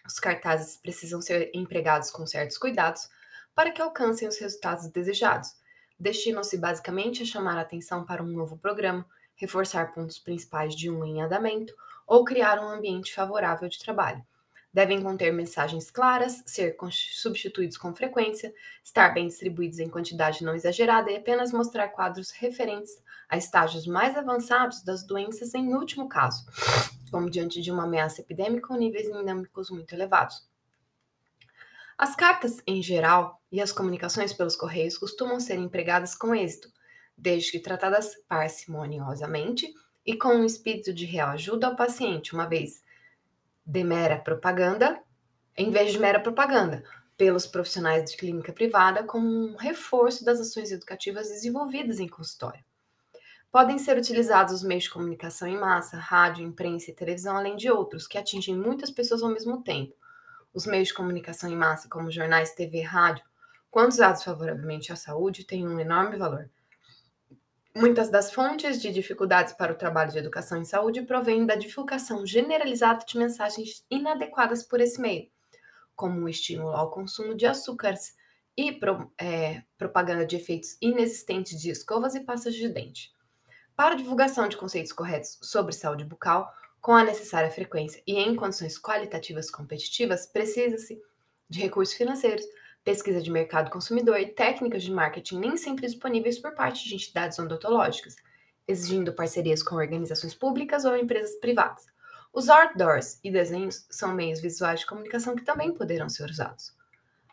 [0.08, 3.10] os cartazes precisam ser empregados com certos cuidados
[3.54, 5.56] para que alcancem os resultados desejados.
[6.00, 9.06] Destinam-se basicamente a chamar a atenção para um novo programa,
[9.36, 11.74] reforçar pontos principais de um em andamento
[12.06, 14.24] ou criar um ambiente favorável de trabalho.
[14.78, 18.54] Devem conter mensagens claras, ser substituídos com frequência,
[18.84, 22.92] estar bem distribuídos em quantidade não exagerada e apenas mostrar quadros referentes
[23.28, 26.46] a estágios mais avançados das doenças em último caso
[27.10, 30.48] como diante de uma ameaça epidêmica ou níveis endêmicos muito elevados.
[31.98, 36.72] As cartas, em geral, e as comunicações pelos correios costumam ser empregadas com êxito,
[37.18, 39.74] desde que tratadas parcimoniosamente
[40.06, 42.86] e com um espírito de real ajuda ao paciente, uma vez
[43.68, 45.04] de mera propaganda,
[45.58, 46.86] em vez de mera propaganda,
[47.18, 52.64] pelos profissionais de clínica privada como um reforço das ações educativas desenvolvidas em consultório.
[53.52, 57.70] Podem ser utilizados os meios de comunicação em massa, rádio, imprensa e televisão, além de
[57.70, 59.94] outros, que atingem muitas pessoas ao mesmo tempo.
[60.54, 63.26] Os meios de comunicação em massa, como jornais, TV, rádio,
[63.70, 66.50] quando usados favoravelmente à saúde, têm um enorme valor.
[67.80, 72.26] Muitas das fontes de dificuldades para o trabalho de educação em saúde provêm da divulgação
[72.26, 75.30] generalizada de mensagens inadequadas por esse meio,
[75.96, 78.16] como o estímulo ao consumo de açúcares
[78.58, 83.12] e pro, é, propaganda de efeitos inexistentes de escovas e pastas de dente.
[83.76, 86.52] Para a divulgação de conceitos corretos sobre saúde bucal,
[86.82, 91.00] com a necessária frequência e em condições qualitativas competitivas, precisa-se
[91.48, 92.44] de recursos financeiros,
[92.88, 97.38] pesquisa de mercado consumidor e técnicas de marketing nem sempre disponíveis por parte de entidades
[97.38, 98.16] odontológicas,
[98.66, 101.86] exigindo parcerias com organizações públicas ou empresas privadas.
[102.32, 106.74] Os outdoors e desenhos são meios visuais de comunicação que também poderão ser usados.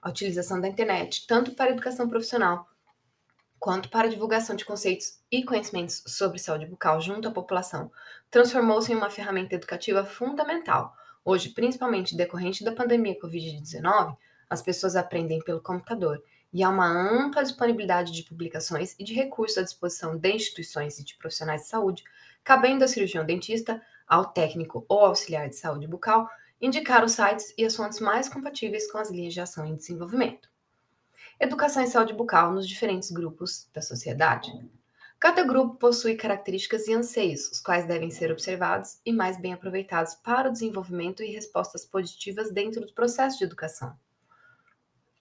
[0.03, 2.69] A utilização da internet, tanto para educação profissional
[3.61, 7.93] quanto para divulgação de conceitos e conhecimentos sobre saúde bucal junto à população,
[8.29, 10.93] transformou-se em uma ferramenta educativa fundamental.
[11.25, 14.17] Hoje, principalmente decorrente da pandemia Covid-19,
[14.49, 16.23] as pessoas aprendem pelo computador
[16.53, 21.05] e há uma ampla disponibilidade de publicações e de recursos à disposição de instituições e
[21.05, 22.05] de profissionais de saúde,
[22.45, 26.29] cabendo ao cirurgião dentista, ao técnico ou auxiliar de saúde bucal,
[26.61, 30.49] indicar os sites e as fontes mais compatíveis com as linhas de ação em desenvolvimento.
[31.41, 34.53] Educação em saúde bucal nos diferentes grupos da sociedade.
[35.19, 40.15] Cada grupo possui características e anseios, os quais devem ser observados e mais bem aproveitados
[40.15, 43.97] para o desenvolvimento e respostas positivas dentro do processo de educação.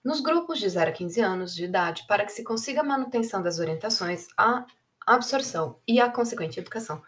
[0.04, 3.42] Nos grupos de 0 a 15 anos de idade, para que se consiga a manutenção
[3.42, 4.66] das orientações, a
[5.06, 7.02] absorção e a consequente educação,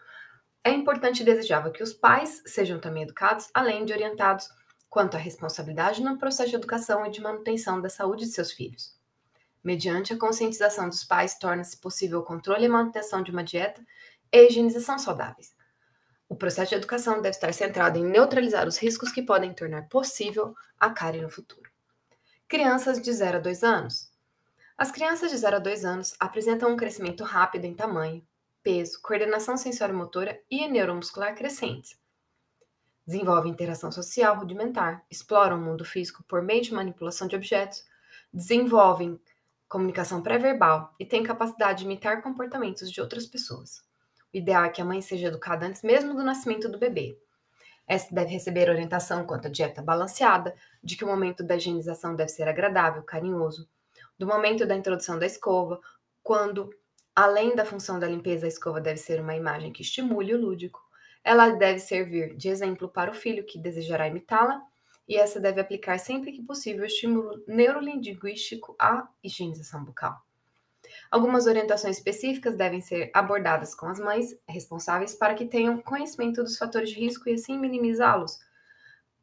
[0.63, 4.49] é importante e desejável que os pais sejam também educados, além de orientados
[4.89, 8.97] quanto à responsabilidade no processo de educação e de manutenção da saúde de seus filhos.
[9.63, 13.79] Mediante a conscientização dos pais, torna-se possível o controle e manutenção de uma dieta
[14.31, 15.55] e higienização saudáveis.
[16.27, 20.55] O processo de educação deve estar centrado em neutralizar os riscos que podem tornar possível
[20.79, 21.66] a cárie no futuro.
[22.49, 24.09] Crianças de 0 a 2 anos.
[24.77, 28.25] As crianças de 0 a 2 anos apresentam um crescimento rápido em tamanho,
[28.63, 31.99] peso, coordenação sensório-motora e neuromuscular crescentes.
[33.05, 37.83] Desenvolvem interação social rudimentar, exploram o mundo físico por meio de manipulação de objetos,
[38.31, 39.19] desenvolvem
[39.67, 43.83] comunicação pré-verbal e tem capacidade de imitar comportamentos de outras pessoas.
[44.33, 47.19] O ideal é que a mãe seja educada antes mesmo do nascimento do bebê.
[47.87, 52.29] Esta deve receber orientação quanto à dieta balanceada, de que o momento da higienização deve
[52.29, 53.67] ser agradável, carinhoso,
[54.19, 55.79] do momento da introdução da escova,
[56.21, 56.69] quando,
[57.15, 60.81] além da função da limpeza, a escova deve ser uma imagem que estimule o lúdico,
[61.23, 64.61] Ela deve servir de exemplo para o filho que desejará imitá-la,
[65.07, 70.26] e essa deve aplicar sempre que possível o estímulo neurolinguístico à higienização bucal.
[71.09, 76.57] Algumas orientações específicas devem ser abordadas com as mães responsáveis para que tenham conhecimento dos
[76.57, 78.39] fatores de risco e assim minimizá-los.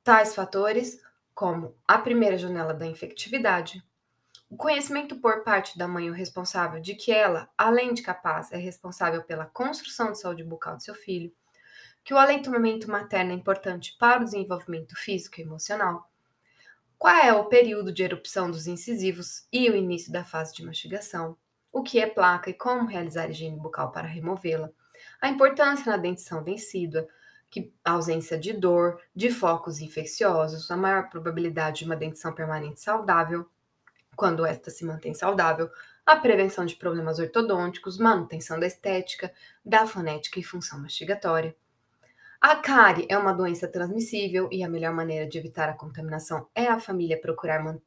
[0.03, 1.01] Tais fatores,
[1.35, 3.83] como a primeira janela da infectividade,
[4.49, 8.57] o conhecimento por parte da mãe o responsável de que ela, além de capaz, é
[8.57, 11.33] responsável pela construção de saúde bucal de seu filho,
[12.05, 16.09] que o aleitamento materno é importante para o desenvolvimento físico e emocional,
[16.99, 21.37] qual é o período de erupção dos incisivos e o início da fase de mastigação,
[21.75, 24.71] o que é placa e como realizar higiene bucal para removê-la,
[25.21, 27.09] a importância na dentição decídua,
[27.51, 32.81] que a ausência de dor, de focos infecciosos, a maior probabilidade de uma dentição permanente
[32.81, 33.51] saudável,
[34.15, 35.69] quando esta se mantém saudável,
[36.07, 39.33] a prevenção de problemas ortodônticos, manutenção da estética,
[39.65, 41.57] da fonética e função mastigatória.
[42.41, 46.69] A cárie é uma doença transmissível e a melhor maneira de evitar a contaminação é
[46.69, 47.83] a família procurar manter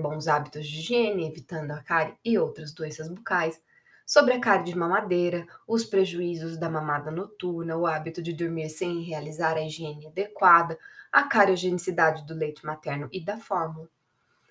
[0.00, 3.60] bons hábitos de higiene, evitando a cárie e outras doenças bucais.
[4.04, 9.02] Sobre a cárie de mamadeira, os prejuízos da mamada noturna, o hábito de dormir sem
[9.02, 10.76] realizar a higiene adequada,
[11.12, 13.88] a cariogenicidade do leite materno e da fórmula.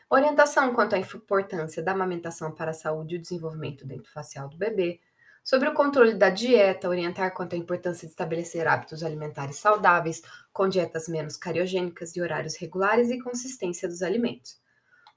[0.10, 5.02] Orientação quanto à importância da amamentação para a saúde e o desenvolvimento dentofacial do bebê.
[5.44, 10.22] Sobre o controle da dieta, orientar quanto à importância de estabelecer hábitos alimentares saudáveis,
[10.54, 14.58] com dietas menos cariogênicas e horários regulares e consistência dos alimentos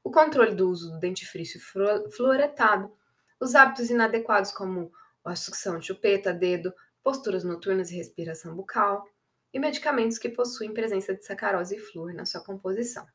[0.05, 1.61] o controle do uso do dentifrício
[2.11, 2.93] fluoretado,
[3.41, 4.93] os hábitos inadequados como
[5.25, 6.73] a sucção de chupeta, dedo,
[7.03, 9.07] posturas noturnas e respiração bucal,
[9.53, 13.07] e medicamentos que possuem presença de sacarose e flúor na sua composição.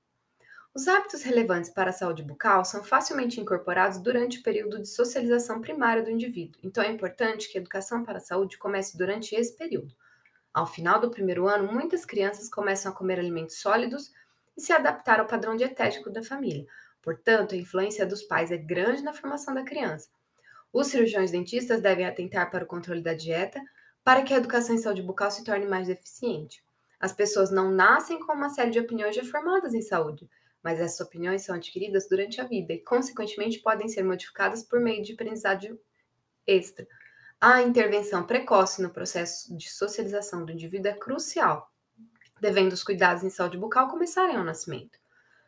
[0.73, 5.59] Os hábitos relevantes para a saúde bucal são facilmente incorporados durante o período de socialização
[5.59, 9.57] primária do indivíduo, então é importante que a educação para a saúde comece durante esse
[9.57, 9.95] período.
[10.53, 14.11] Ao final do primeiro ano, muitas crianças começam a comer alimentos sólidos
[14.57, 16.65] e se adaptar ao padrão dietético da família.
[17.01, 20.09] Portanto, a influência dos pais é grande na formação da criança.
[20.73, 23.61] Os cirurgiões dentistas devem atentar para o controle da dieta
[24.03, 26.63] para que a educação em saúde bucal se torne mais eficiente.
[26.99, 30.27] As pessoas não nascem com uma série de opiniões já formadas em saúde,
[30.63, 35.03] mas essas opiniões são adquiridas durante a vida e, consequentemente, podem ser modificadas por meio
[35.03, 35.79] de aprendizagem
[36.45, 36.87] extra.
[37.39, 41.71] A intervenção precoce no processo de socialização do indivíduo é crucial
[42.39, 44.99] devendo os cuidados em saúde bucal começarem ao nascimento.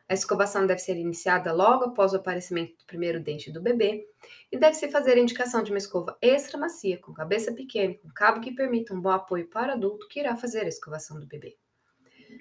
[0.09, 4.07] A escovação deve ser iniciada logo após o aparecimento do primeiro dente do bebê
[4.51, 8.09] e deve-se fazer a indicação de uma escova extra macia, com cabeça pequena e com
[8.09, 11.27] cabo que permita um bom apoio para o adulto que irá fazer a escovação do
[11.27, 11.55] bebê.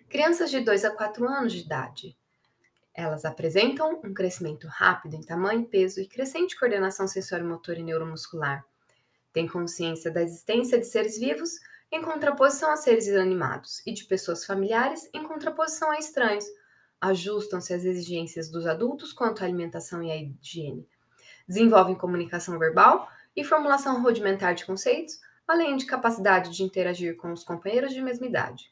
[0.09, 2.17] Crianças de 2 a 4 anos de idade.
[2.95, 8.65] Elas apresentam um crescimento rápido em tamanho, peso e crescente coordenação sensório-motor e neuromuscular.
[9.31, 14.45] Têm consciência da existência de seres vivos em contraposição a seres inanimados, e de pessoas
[14.45, 16.45] familiares em contraposição a estranhos.
[17.01, 20.87] Ajustam-se às exigências dos adultos quanto à alimentação e à higiene.
[21.47, 27.43] Desenvolvem comunicação verbal e formulação rudimentar de conceitos, além de capacidade de interagir com os
[27.43, 28.71] companheiros de mesma idade.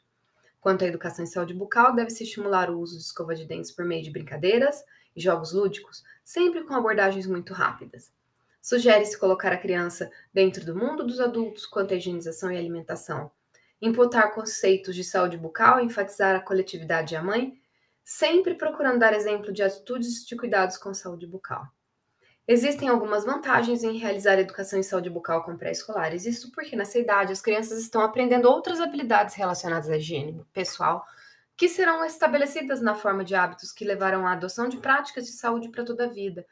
[0.60, 3.84] Quanto à educação em saúde bucal, deve-se estimular o uso de escova de dentes por
[3.84, 8.12] meio de brincadeiras e jogos lúdicos, sempre com abordagens muito rápidas.
[8.66, 13.30] Sugere-se colocar a criança dentro do mundo dos adultos quanto à higienização e alimentação.
[13.80, 17.56] Imputar conceitos de saúde bucal, enfatizar a coletividade e a mãe,
[18.02, 21.64] sempre procurando dar exemplo de atitudes de cuidados com saúde bucal.
[22.44, 27.32] Existem algumas vantagens em realizar educação em saúde bucal com pré-escolares, isso porque nessa idade
[27.32, 31.06] as crianças estão aprendendo outras habilidades relacionadas à higiene pessoal,
[31.56, 35.68] que serão estabelecidas na forma de hábitos que levarão à adoção de práticas de saúde
[35.68, 36.44] para toda a vida,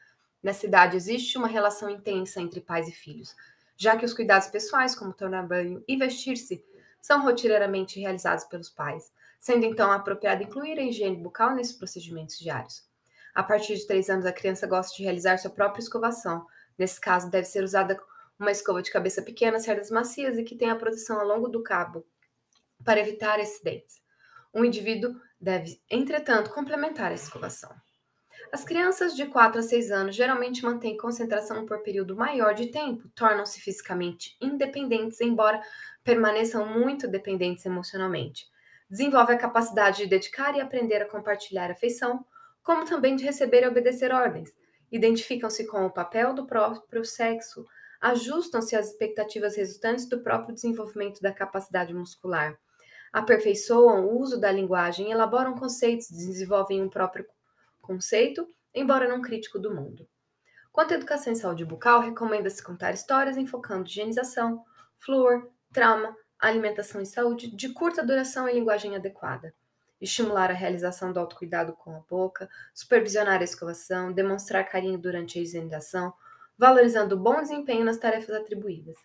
[0.45, 3.35] Nessa idade existe uma relação intensa entre pais e filhos,
[3.75, 6.63] já que os cuidados pessoais, como tomar banho e vestir-se,
[7.01, 12.87] são rotineiramente realizados pelos pais, sendo então apropriado incluir a higiene bucal nesses procedimentos diários.
[13.33, 16.45] A partir de 3 anos, a criança gosta de realizar sua própria escovação.
[16.77, 17.99] Nesse caso, deve ser usada
[18.37, 22.05] uma escova de cabeça pequena, cerdas macias e que tenha proteção ao longo do cabo,
[22.83, 23.99] para evitar acidentes.
[24.53, 27.75] Um indivíduo deve, entretanto, complementar a escovação.
[28.51, 33.09] As crianças de 4 a 6 anos geralmente mantêm concentração por período maior de tempo,
[33.09, 35.61] tornam-se fisicamente independentes, embora
[36.03, 38.47] permaneçam muito dependentes emocionalmente.
[38.89, 42.25] Desenvolve a capacidade de dedicar e aprender a compartilhar afeição,
[42.63, 44.55] como também de receber e obedecer ordens.
[44.91, 47.65] Identificam-se com o papel do próprio sexo,
[47.99, 52.57] ajustam-se às expectativas resultantes do próprio desenvolvimento da capacidade muscular,
[53.11, 57.25] aperfeiçoam o uso da linguagem, elaboram conceitos, desenvolvem um próprio
[57.85, 60.07] conceito, embora não crítico do mundo.
[60.71, 64.63] Quanto à educação em saúde bucal, recomenda-se contar histórias enfocando higienização,
[64.97, 69.53] flúor, trauma, alimentação e saúde de curta duração e linguagem adequada.
[70.01, 75.41] Estimular a realização do autocuidado com a boca, supervisionar a escovação, demonstrar carinho durante a
[75.41, 76.13] higienização,
[76.57, 78.97] valorizando o bom desempenho nas tarefas atribuídas.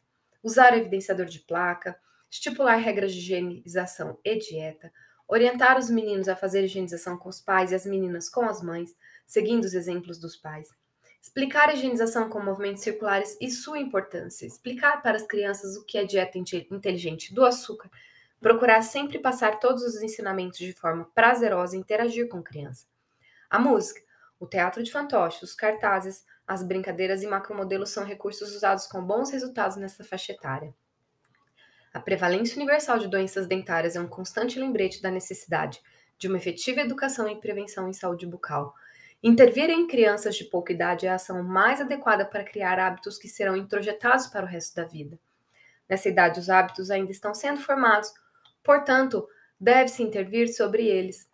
[0.43, 1.97] Usar evidenciador de placa,
[2.29, 4.93] estipular regras de higienização e dieta,
[5.31, 8.97] orientar os meninos a fazer higienização com os pais e as meninas com as mães,
[9.25, 10.69] seguindo os exemplos dos pais.
[11.23, 14.45] Explicar a higienização com movimentos circulares e sua importância.
[14.45, 17.89] Explicar para as crianças o que é dieta inteligente do açúcar.
[18.41, 22.87] Procurar sempre passar todos os ensinamentos de forma prazerosa e interagir com criança.
[23.49, 24.01] A música,
[24.41, 29.31] o teatro de fantoches, os cartazes, as brincadeiras e macromodelos são recursos usados com bons
[29.31, 30.75] resultados nessa faixa etária.
[31.93, 35.81] A prevalência universal de doenças dentárias é um constante lembrete da necessidade
[36.17, 38.75] de uma efetiva educação em prevenção em saúde bucal.
[39.23, 43.29] Intervir em crianças de pouca idade é a ação mais adequada para criar hábitos que
[43.29, 45.19] serão introjetados para o resto da vida.
[45.89, 48.13] Nessa idade, os hábitos ainda estão sendo formados,
[48.63, 49.29] portanto,
[49.59, 51.29] deve-se intervir sobre eles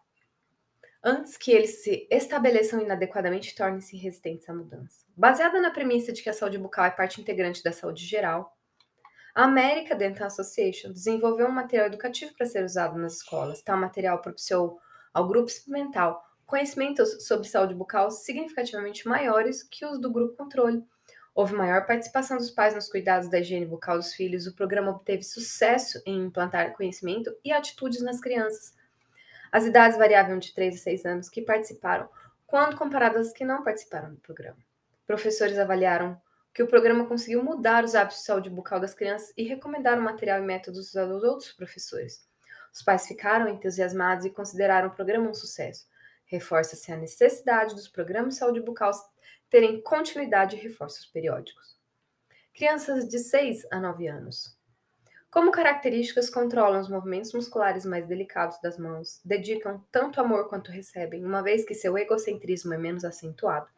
[1.05, 5.05] antes que eles se estabeleçam inadequadamente e tornem-se resistentes à mudança.
[5.17, 8.56] Baseada na premissa de que a saúde bucal é parte integrante da saúde geral,
[9.37, 13.61] a American Dental Association desenvolveu um material educativo para ser usado nas escolas.
[13.61, 14.81] Tal material propiciou
[15.13, 20.83] ao grupo experimental conhecimentos sobre saúde bucal significativamente maiores que os do grupo controle.
[21.35, 24.47] Houve maior participação dos pais nos cuidados da higiene bucal dos filhos.
[24.47, 28.75] O programa obteve sucesso em implantar conhecimento e atitudes nas crianças.
[29.53, 32.09] As idades variavam de 3 a 6 anos que participaram,
[32.47, 34.57] quando comparadas às que não participaram do programa.
[35.07, 36.19] Professores avaliaram
[36.57, 40.03] que o programa conseguiu mudar os hábitos de saúde bucal das crianças e recomendar o
[40.03, 42.27] material e métodos usados aos outros professores.
[42.73, 45.87] Os pais ficaram entusiasmados e consideraram o programa um sucesso.
[46.25, 48.91] Reforça-se a necessidade dos programas de saúde bucal
[49.51, 51.77] terem continuidade e reforços periódicos.
[52.55, 54.57] Crianças de 6 a 9 anos.
[55.31, 61.23] Como características, controlam os movimentos musculares mais delicados das mãos, dedicam tanto amor quanto recebem,
[61.23, 63.69] uma vez que seu egocentrismo é menos acentuado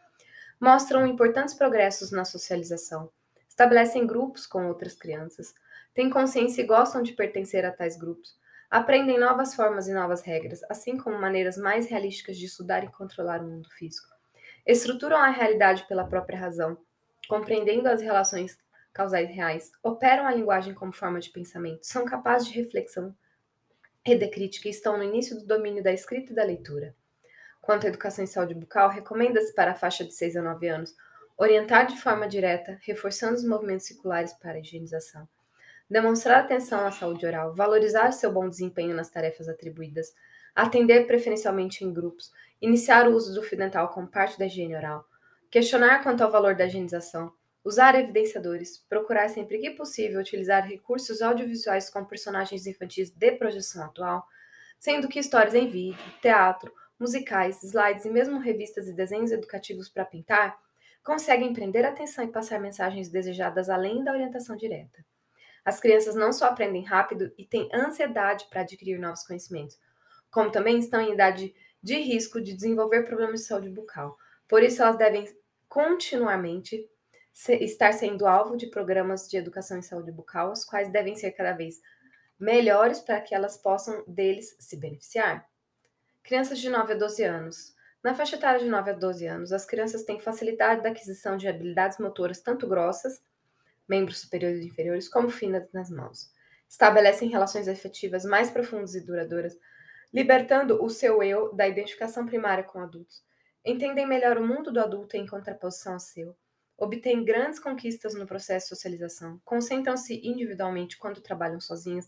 [0.60, 3.10] mostram importantes progressos na socialização,
[3.48, 5.54] estabelecem grupos com outras crianças,
[5.94, 8.36] têm consciência e gostam de pertencer a tais grupos,
[8.70, 13.40] aprendem novas formas e novas regras, assim como maneiras mais realísticas de estudar e controlar
[13.40, 14.08] o mundo físico.
[14.66, 16.76] Estruturam a realidade pela própria razão,
[17.28, 18.58] compreendendo as relações
[18.92, 23.14] causais reais, operam a linguagem como forma de pensamento, são capazes de reflexão
[24.04, 26.94] e de crítica e estão no início do domínio da escrita e da leitura.
[27.68, 30.96] Quanto à educação em saúde bucal, recomenda-se para a faixa de 6 a 9 anos
[31.36, 35.28] orientar de forma direta, reforçando os movimentos circulares para a higienização,
[35.86, 40.14] demonstrar atenção à saúde oral, valorizar seu bom desempenho nas tarefas atribuídas,
[40.56, 45.04] atender preferencialmente em grupos, iniciar o uso do fio dental como parte da higiene oral,
[45.50, 47.30] questionar quanto ao valor da higienização,
[47.62, 54.26] usar evidenciadores, procurar sempre que possível utilizar recursos audiovisuais com personagens infantis de projeção atual,
[54.78, 60.04] sendo que histórias em vídeo, teatro, musicais, slides e mesmo revistas e desenhos educativos para
[60.04, 60.58] pintar
[61.02, 65.04] conseguem prender a atenção e passar mensagens desejadas além da orientação direta.
[65.64, 69.78] As crianças não só aprendem rápido e têm ansiedade para adquirir novos conhecimentos,
[70.30, 74.16] como também estão em idade de risco de desenvolver problemas de saúde bucal.
[74.48, 75.26] Por isso, elas devem
[75.68, 76.88] continuamente
[77.60, 81.52] estar sendo alvo de programas de educação em saúde bucal, os quais devem ser cada
[81.52, 81.80] vez
[82.38, 85.46] melhores para que elas possam deles se beneficiar.
[86.28, 87.74] Crianças de 9 a 12 anos.
[88.04, 91.48] Na faixa etária de 9 a 12 anos, as crianças têm facilidade da aquisição de
[91.48, 93.22] habilidades motoras tanto grossas,
[93.88, 96.30] membros superiores e inferiores, como finas nas mãos.
[96.68, 99.58] Estabelecem relações afetivas mais profundas e duradouras,
[100.12, 103.24] libertando o seu eu da identificação primária com adultos.
[103.64, 106.36] Entendem melhor o mundo do adulto em contraposição ao seu.
[106.76, 112.06] Obtêm grandes conquistas no processo de socialização, concentram-se individualmente quando trabalham sozinhas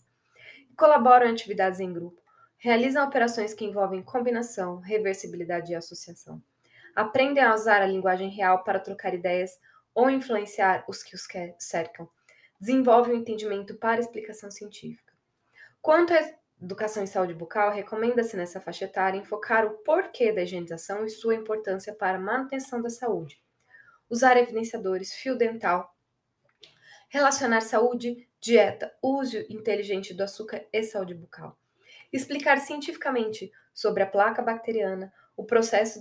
[0.69, 2.20] e colaboram em atividades em grupo
[2.63, 6.39] Realizam operações que envolvem combinação, reversibilidade e associação.
[6.95, 9.59] Aprendem a usar a linguagem real para trocar ideias
[9.95, 12.07] ou influenciar os que os cercam.
[12.59, 15.11] Desenvolvem o entendimento para explicação científica.
[15.81, 16.19] Quanto à
[16.61, 21.33] educação em saúde bucal, recomenda-se nessa faixa etária enfocar o porquê da higienização e sua
[21.33, 23.41] importância para a manutenção da saúde.
[24.07, 25.95] Usar evidenciadores, fio dental,
[27.09, 31.57] relacionar saúde, dieta, uso inteligente do açúcar e saúde bucal
[32.11, 35.99] explicar cientificamente sobre a placa bacteriana, o processo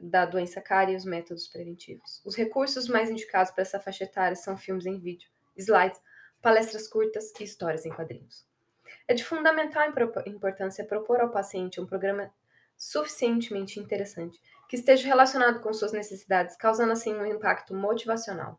[0.00, 2.20] da, doença cárie e os métodos preventivos.
[2.24, 6.00] Os recursos mais indicados para essa faixa etária são filmes em vídeo, slides,
[6.42, 8.46] palestras curtas e histórias em quadrinhos.
[9.06, 9.86] É de fundamental
[10.26, 12.32] importância propor ao paciente um programa
[12.76, 18.58] suficientemente interessante, que esteja relacionado com suas necessidades, causando assim um impacto motivacional.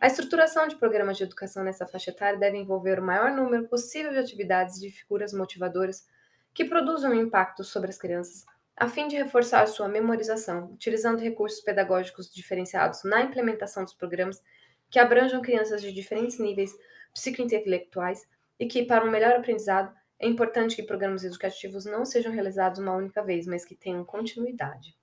[0.00, 4.10] A estruturação de programas de educação nessa faixa etária deve envolver o maior número possível
[4.10, 6.06] de atividades de figuras motivadoras
[6.54, 12.32] que produzam impacto sobre as crianças, a fim de reforçar sua memorização, utilizando recursos pedagógicos
[12.32, 14.42] diferenciados na implementação dos programas
[14.88, 16.74] que abranjam crianças de diferentes níveis
[17.12, 18.26] psicointelectuais
[18.58, 22.96] e que, para um melhor aprendizado, é importante que programas educativos não sejam realizados uma
[22.96, 24.96] única vez, mas que tenham continuidade.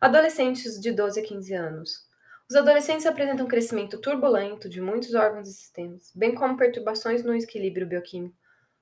[0.00, 2.03] Adolescentes de 12 a 15 anos.
[2.48, 7.86] Os adolescentes apresentam crescimento turbulento de muitos órgãos e sistemas, bem como perturbações no equilíbrio
[7.86, 8.36] bioquímico.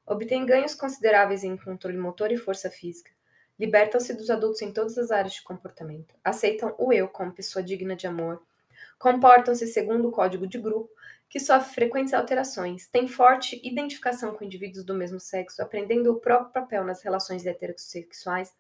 [0.04, 3.12] Obtêm ganhos consideráveis em controle motor e força física.
[3.56, 6.12] Libertam-se dos adultos em todas as áreas de comportamento.
[6.24, 8.42] Aceitam o eu como pessoa digna de amor.
[8.98, 10.90] Comportam-se segundo o código de grupo,
[11.28, 12.88] que sofre frequentes alterações.
[12.88, 18.52] Têm forte identificação com indivíduos do mesmo sexo, aprendendo o próprio papel nas relações heterossexuais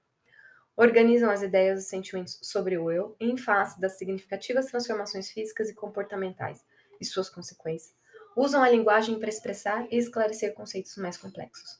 [0.76, 5.74] organizam as ideias e sentimentos sobre o eu em face das significativas transformações físicas e
[5.74, 6.64] comportamentais
[7.00, 7.94] e suas consequências.
[8.34, 11.78] Usam a linguagem para expressar e esclarecer conceitos mais complexos.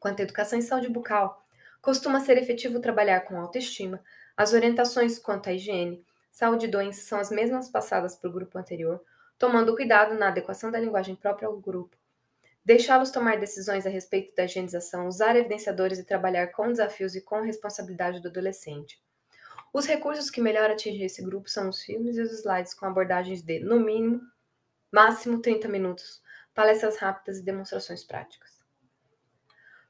[0.00, 1.44] Quanto à educação em saúde bucal,
[1.82, 4.02] costuma ser efetivo trabalhar com autoestima.
[4.36, 8.58] As orientações quanto à higiene, saúde e doenças são as mesmas passadas para o grupo
[8.58, 9.02] anterior,
[9.38, 11.96] tomando cuidado na adequação da linguagem própria ao grupo
[12.66, 17.40] deixá-los tomar decisões a respeito da higienização, usar evidenciadores e trabalhar com desafios e com
[17.40, 19.00] responsabilidade do adolescente.
[19.72, 23.40] Os recursos que melhor atingem esse grupo são os filmes e os slides com abordagens
[23.40, 24.20] de, no mínimo,
[24.90, 26.20] máximo 30 minutos,
[26.52, 28.56] palestras rápidas e demonstrações práticas.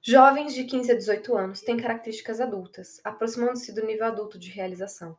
[0.03, 5.17] Jovens de 15 a 18 anos têm características adultas, aproximando-se do nível adulto de realização.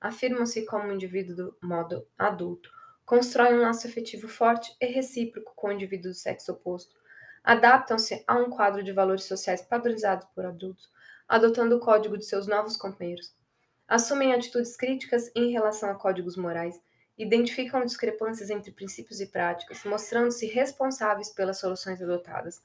[0.00, 2.70] Afirmam-se como um indivíduo do modo adulto,
[3.04, 6.94] constroem um laço afetivo forte e recíproco com o indivíduo do sexo oposto,
[7.42, 10.90] adaptam-se a um quadro de valores sociais padronizados por adultos,
[11.28, 13.34] adotando o código de seus novos companheiros,
[13.86, 16.80] assumem atitudes críticas em relação a códigos morais,
[17.16, 22.62] identificam discrepâncias entre princípios e práticas, mostrando-se responsáveis pelas soluções adotadas,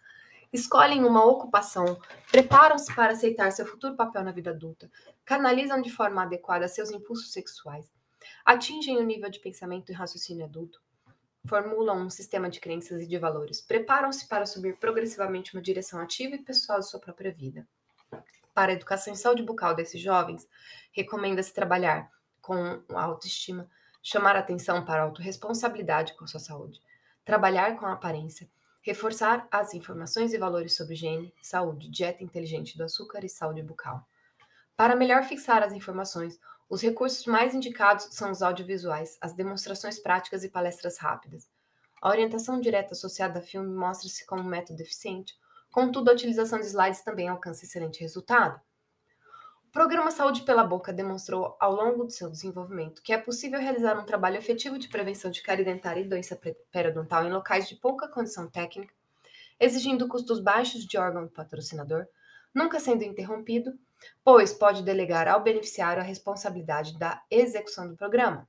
[0.52, 2.00] escolhem uma ocupação,
[2.32, 4.90] preparam-se para aceitar seu futuro papel na vida adulta,
[5.24, 7.86] canalizam de forma adequada seus impulsos sexuais,
[8.45, 10.82] atingem o nível de pensamento e raciocínio adulto,
[11.47, 16.36] formulam um sistema de crenças e de valores, preparam-se para subir progressivamente uma direção ativa
[16.36, 17.67] e pessoal de sua própria vida.
[18.53, 20.47] Para a educação e saúde bucal desses jovens,
[20.91, 22.11] recomenda-se trabalhar
[22.41, 23.69] com autoestima,
[24.01, 26.82] chamar atenção para a autorresponsabilidade com a sua saúde,
[27.23, 28.49] trabalhar com a aparência,
[28.82, 34.05] reforçar as informações e valores sobre higiene, saúde, dieta inteligente do açúcar e saúde bucal.
[34.75, 36.39] Para melhor fixar as informações,
[36.70, 41.49] os recursos mais indicados são os audiovisuais, as demonstrações práticas e palestras rápidas.
[41.99, 45.36] A orientação direta associada a filme mostra-se como um método eficiente,
[45.72, 48.61] contudo, a utilização de slides também alcança excelente resultado.
[49.67, 53.99] O programa Saúde pela Boca demonstrou, ao longo do seu desenvolvimento, que é possível realizar
[53.99, 56.39] um trabalho efetivo de prevenção de cárie dentária e doença
[56.72, 58.93] periodontal em locais de pouca condição técnica,
[59.59, 62.07] exigindo custos baixos de órgão patrocinador,
[62.53, 63.78] nunca sendo interrompido
[64.24, 68.47] pois pode delegar ao beneficiário a responsabilidade da execução do programa.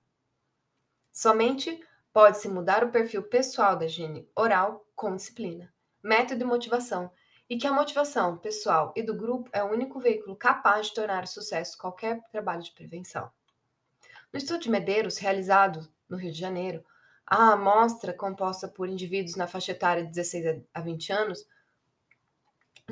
[1.13, 1.81] Somente
[2.13, 5.73] pode-se mudar o perfil pessoal da higiene oral com disciplina,
[6.03, 7.11] método e motivação,
[7.49, 11.27] e que a motivação pessoal e do grupo é o único veículo capaz de tornar
[11.27, 13.29] sucesso qualquer trabalho de prevenção.
[14.33, 16.85] No estudo de Medeiros, realizado no Rio de Janeiro,
[17.27, 21.45] a amostra, composta por indivíduos na faixa etária de 16 a 20 anos,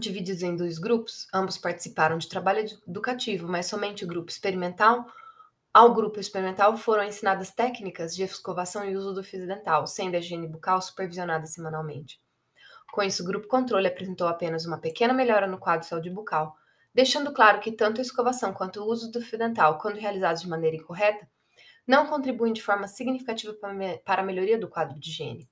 [0.01, 1.27] divididos em dois grupos.
[1.33, 5.07] Ambos participaram de trabalho educativo, mas somente o grupo experimental.
[5.73, 10.19] Ao grupo experimental foram ensinadas técnicas de escovação e uso do fio dental, sendo a
[10.19, 12.21] higiene bucal supervisionada semanalmente.
[12.91, 16.57] Com isso, o grupo controle apresentou apenas uma pequena melhora no quadro de saúde bucal,
[16.95, 20.49] deixando claro que tanto a escovação quanto o uso do fio dental, quando realizados de
[20.49, 21.29] maneira incorreta,
[21.87, 23.55] não contribuem de forma significativa
[24.05, 25.49] para a melhoria do quadro de higiene.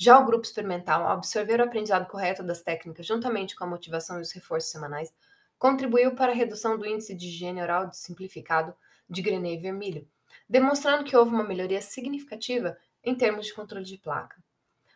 [0.00, 4.18] Já o grupo experimental, ao absorver o aprendizado correto das técnicas juntamente com a motivação
[4.18, 5.12] e os reforços semanais,
[5.58, 8.72] contribuiu para a redução do índice de higiene oral simplificado
[9.10, 10.08] de Grenet e vermelho,
[10.48, 14.36] demonstrando que houve uma melhoria significativa em termos de controle de placa.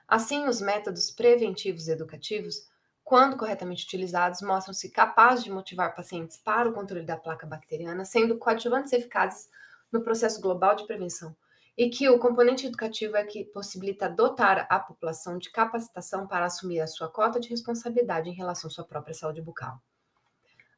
[0.06, 2.68] Assim, os métodos preventivos educativos,
[3.02, 8.38] quando corretamente utilizados, mostram-se capazes de motivar pacientes para o controle da placa bacteriana, sendo
[8.38, 9.48] coadjuvantes eficazes
[9.90, 11.34] no processo global de prevenção,
[11.77, 16.81] e que o componente educativo é que possibilita dotar a população de capacitação para assumir
[16.81, 19.81] a sua cota de responsabilidade em relação à sua própria saúde bucal.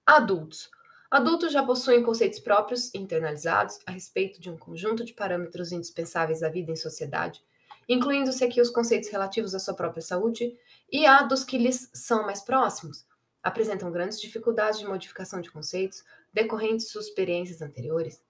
[0.06, 0.70] Adultos.
[1.10, 6.48] Adultos já possuem conceitos próprios internalizados a respeito de um conjunto de parâmetros indispensáveis à
[6.48, 7.42] vida em sociedade,
[7.88, 10.56] incluindo-se aqui os conceitos relativos à sua própria saúde
[10.90, 13.06] e a dos que lhes são mais próximos.
[13.42, 16.02] Apresentam grandes dificuldades de modificação de conceitos
[16.32, 18.23] decorrentes de suas experiências anteriores,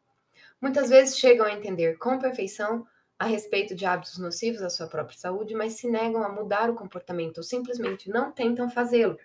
[0.65, 2.86] muitas vezes chegam a entender com perfeição
[3.19, 6.74] a respeito de hábitos nocivos à sua própria saúde, mas se negam a mudar o
[6.74, 9.19] comportamento ou simplesmente não tentam fazê-lo,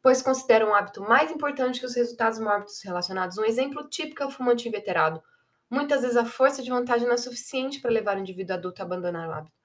[0.00, 3.36] pois consideram o hábito mais importante que os resultados mórbidos relacionados.
[3.36, 5.20] Um exemplo típico é o fumante inveterado.
[5.68, 8.84] Muitas vezes a força de vontade não é suficiente para levar o indivíduo adulto a
[8.84, 9.56] abandonar o hábito.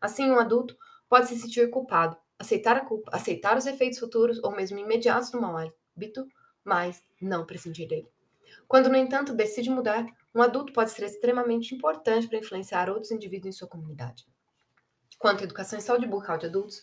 [0.00, 0.76] Assim, um adulto
[1.08, 5.40] pode se sentir culpado, aceitar a culpa, aceitar os efeitos futuros ou mesmo imediatos do
[5.40, 6.24] mau hábito,
[6.62, 8.08] mas não prescindir dele.
[8.68, 10.06] Quando, no entanto, decide mudar,
[10.38, 14.24] um adulto pode ser extremamente importante para influenciar outros indivíduos em sua comunidade.
[15.18, 16.80] Quanto à educação e saúde bucal de adultos,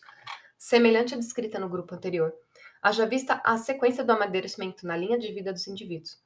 [0.58, 2.34] semelhante à descrita no grupo anterior,
[2.82, 6.20] haja vista a sequência do amadurecimento na linha de vida dos indivíduos.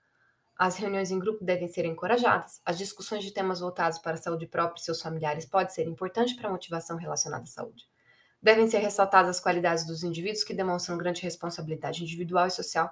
[0.58, 2.62] As reuniões em grupo devem ser encorajadas.
[2.66, 6.34] As discussões de temas voltados para a saúde própria e seus familiares podem ser importantes
[6.34, 7.88] para a motivação relacionada à saúde.
[8.42, 12.92] Devem ser ressaltadas as qualidades dos indivíduos que demonstram grande responsabilidade individual e social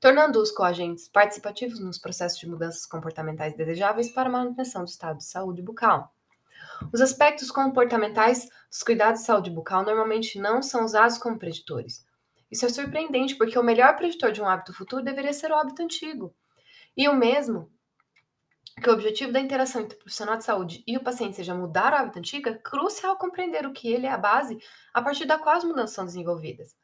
[0.00, 5.24] tornando-os coagentes participativos nos processos de mudanças comportamentais desejáveis para a manutenção do estado de
[5.24, 6.12] saúde bucal.
[6.92, 12.04] Os aspectos comportamentais dos cuidados de saúde bucal normalmente não são usados como preditores.
[12.50, 15.82] Isso é surpreendente porque o melhor preditor de um hábito futuro deveria ser o hábito
[15.82, 16.34] antigo.
[16.96, 17.70] E o mesmo
[18.80, 21.92] que o objetivo da interação entre o profissional de saúde e o paciente seja mudar
[21.92, 24.58] o hábito antigo, é crucial compreender o que ele é a base
[24.92, 26.76] a partir da qual as mudanças são desenvolvidas.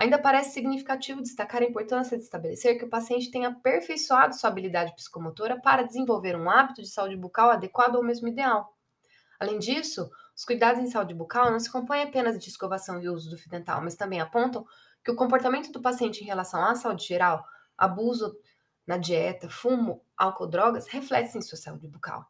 [0.00, 4.94] Ainda parece significativo destacar a importância de estabelecer que o paciente tenha aperfeiçoado sua habilidade
[4.94, 8.74] psicomotora para desenvolver um hábito de saúde bucal adequado ao mesmo ideal.
[9.38, 13.28] Além disso, os cuidados em saúde bucal não se compõem apenas de escovação e uso
[13.28, 14.64] do fio dental, mas também apontam
[15.04, 17.44] que o comportamento do paciente em relação à saúde geral,
[17.76, 18.34] abuso
[18.86, 22.24] na dieta, fumo, álcool, drogas, reflete em sua saúde bucal.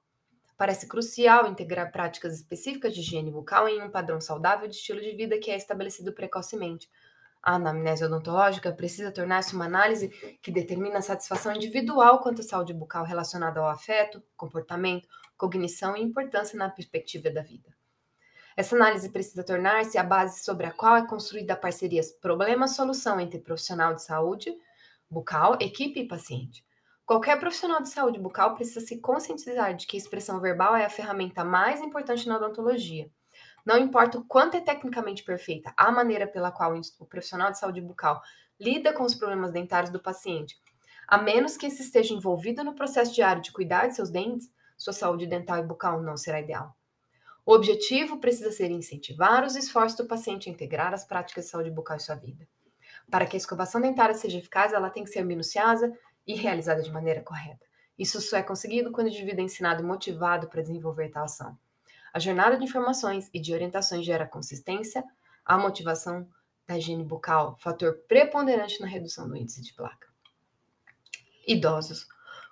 [0.57, 5.13] Parece crucial integrar práticas específicas de higiene bucal em um padrão saudável de estilo de
[5.13, 6.91] vida que é estabelecido precocemente,
[7.43, 10.09] a anamnese odontológica precisa tornar-se uma análise
[10.43, 16.03] que determina a satisfação individual quanto à saúde bucal relacionada ao afeto, comportamento, cognição e
[16.03, 17.75] importância na perspectiva da vida.
[18.57, 23.39] Essa análise precisa tornar-se a base sobre a qual é construída a parceria problema-solução entre
[23.39, 24.55] profissional de saúde
[25.09, 26.65] bucal, equipe e paciente.
[27.07, 30.91] Qualquer profissional de saúde bucal precisa se conscientizar de que a expressão verbal é a
[30.91, 33.11] ferramenta mais importante na odontologia
[33.65, 37.81] não importa o quanto é tecnicamente perfeita a maneira pela qual o profissional de saúde
[37.81, 38.23] bucal
[38.59, 40.61] lida com os problemas dentários do paciente,
[41.09, 44.93] a menos que esse esteja envolvido no processo diário de cuidar de seus dentes, sua
[44.93, 46.77] saúde dental e bucal não será ideal.
[47.45, 51.71] O objetivo precisa ser incentivar os esforços do paciente a integrar as práticas de saúde
[51.71, 52.47] bucal em sua vida.
[53.11, 55.93] Para que a escovação dentária seja eficaz, ela tem que ser minuciosa
[56.27, 57.67] e realizada de maneira correta.
[57.99, 61.59] Isso só é conseguido quando o indivíduo é ensinado e motivado para desenvolver tal ação.
[62.13, 65.05] A jornada de informações e de orientações gera consistência,
[65.45, 66.29] a motivação
[66.67, 70.09] da higiene bucal, fator preponderante na redução do índice de placa.
[71.47, 72.07] Idosos.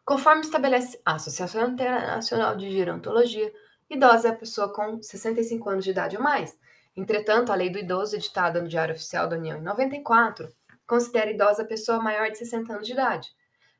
[0.04, 3.52] Conforme estabelece a Associação Internacional de Gerontologia,
[3.90, 6.58] idosa é a pessoa com 65 anos de idade ou mais.
[6.96, 10.52] Entretanto, a lei do idoso, editada no Diário Oficial da União em 94,
[10.86, 13.28] considera idosa a pessoa maior de 60 anos de idade.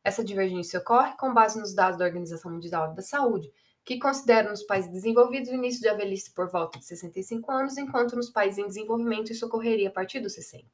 [0.04, 3.50] Essa divergência ocorre com base nos dados da Organização Mundial da Saúde,
[3.88, 8.16] que consideram nos países desenvolvidos o início da velhice por volta de 65 anos, enquanto
[8.16, 10.66] nos países em desenvolvimento isso ocorreria a partir dos 60.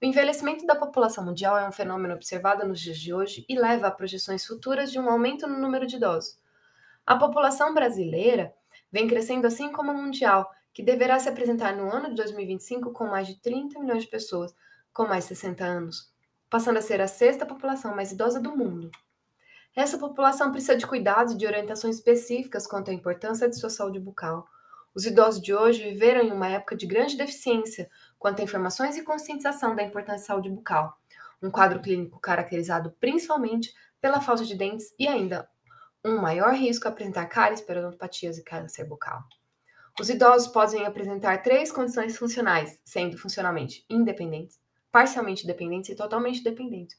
[0.00, 3.88] O envelhecimento da população mundial é um fenômeno observado nos dias de hoje e leva
[3.88, 6.38] a projeções futuras de um aumento no número de idosos.
[7.04, 8.54] A população brasileira
[8.92, 13.08] vem crescendo assim como a mundial, que deverá se apresentar no ano de 2025 com
[13.08, 14.54] mais de 30 milhões de pessoas
[14.92, 16.14] com mais de 60 anos,
[16.48, 18.88] passando a ser a sexta população mais idosa do mundo.
[19.74, 24.00] Essa população precisa de cuidados e de orientações específicas quanto à importância de sua saúde
[24.00, 24.46] bucal.
[24.92, 27.88] Os idosos de hoje viveram em uma época de grande deficiência
[28.18, 30.98] quanto a informações e conscientização da importância da saúde bucal,
[31.40, 35.48] um quadro clínico caracterizado principalmente pela falta de dentes e ainda
[36.04, 39.22] um maior risco a apresentar cáries, periodontopatias e câncer bucal.
[40.00, 44.58] Os idosos podem apresentar três condições funcionais, sendo funcionalmente independentes,
[44.90, 46.96] parcialmente dependentes e totalmente dependentes.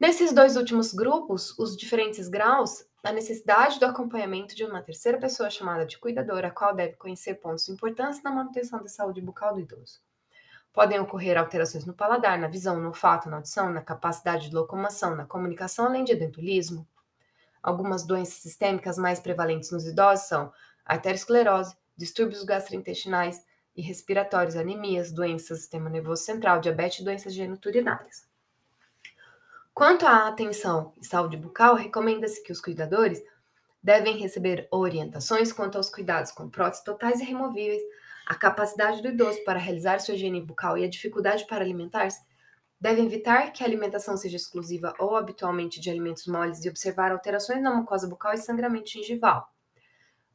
[0.00, 5.50] Nesses dois últimos grupos, os diferentes graus, a necessidade do acompanhamento de uma terceira pessoa
[5.50, 9.60] chamada de cuidadora, a qual deve conhecer pontos importantes na manutenção da saúde bucal do
[9.60, 10.00] idoso.
[10.72, 15.14] Podem ocorrer alterações no paladar, na visão, no olfato, na audição, na capacidade de locomoção,
[15.14, 16.88] na comunicação, além de edentulismo.
[17.62, 20.50] Algumas doenças sistêmicas mais prevalentes nos idosos são
[20.82, 23.44] arteriosclerose, distúrbios gastrointestinais
[23.76, 28.29] e respiratórios, anemias, doenças do sistema nervoso central, diabetes e doenças geniturinárias.
[29.80, 33.18] Quanto à atenção e saúde bucal, recomenda-se que os cuidadores
[33.82, 37.80] devem receber orientações quanto aos cuidados com próteses totais e removíveis,
[38.26, 42.20] a capacidade do idoso para realizar sua higiene bucal e a dificuldade para alimentar-se,
[42.78, 47.62] devem evitar que a alimentação seja exclusiva ou habitualmente de alimentos moles e observar alterações
[47.62, 49.50] na mucosa bucal e sangramento gengival.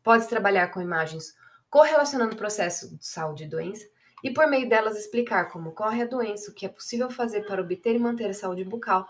[0.02, 1.36] Pode trabalhar com imagens
[1.70, 3.86] correlacionando o processo de saúde e doença
[4.24, 7.62] e, por meio delas, explicar como ocorre a doença, o que é possível fazer para
[7.62, 9.06] obter e manter a saúde bucal,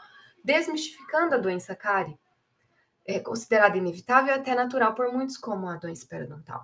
[0.45, 2.19] desmistificando a doença cárie,
[3.03, 6.63] é considerada inevitável e até natural por muitos, como a doença periodontal.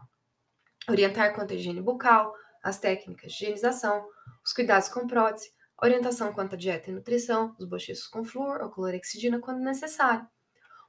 [0.88, 2.32] Orientar quanto à higiene bucal,
[2.62, 4.08] as técnicas de higienização,
[4.46, 5.52] os cuidados com prótese,
[5.82, 10.28] orientação quanto à dieta e nutrição, os bochechos com flúor ou clorexidina quando necessário.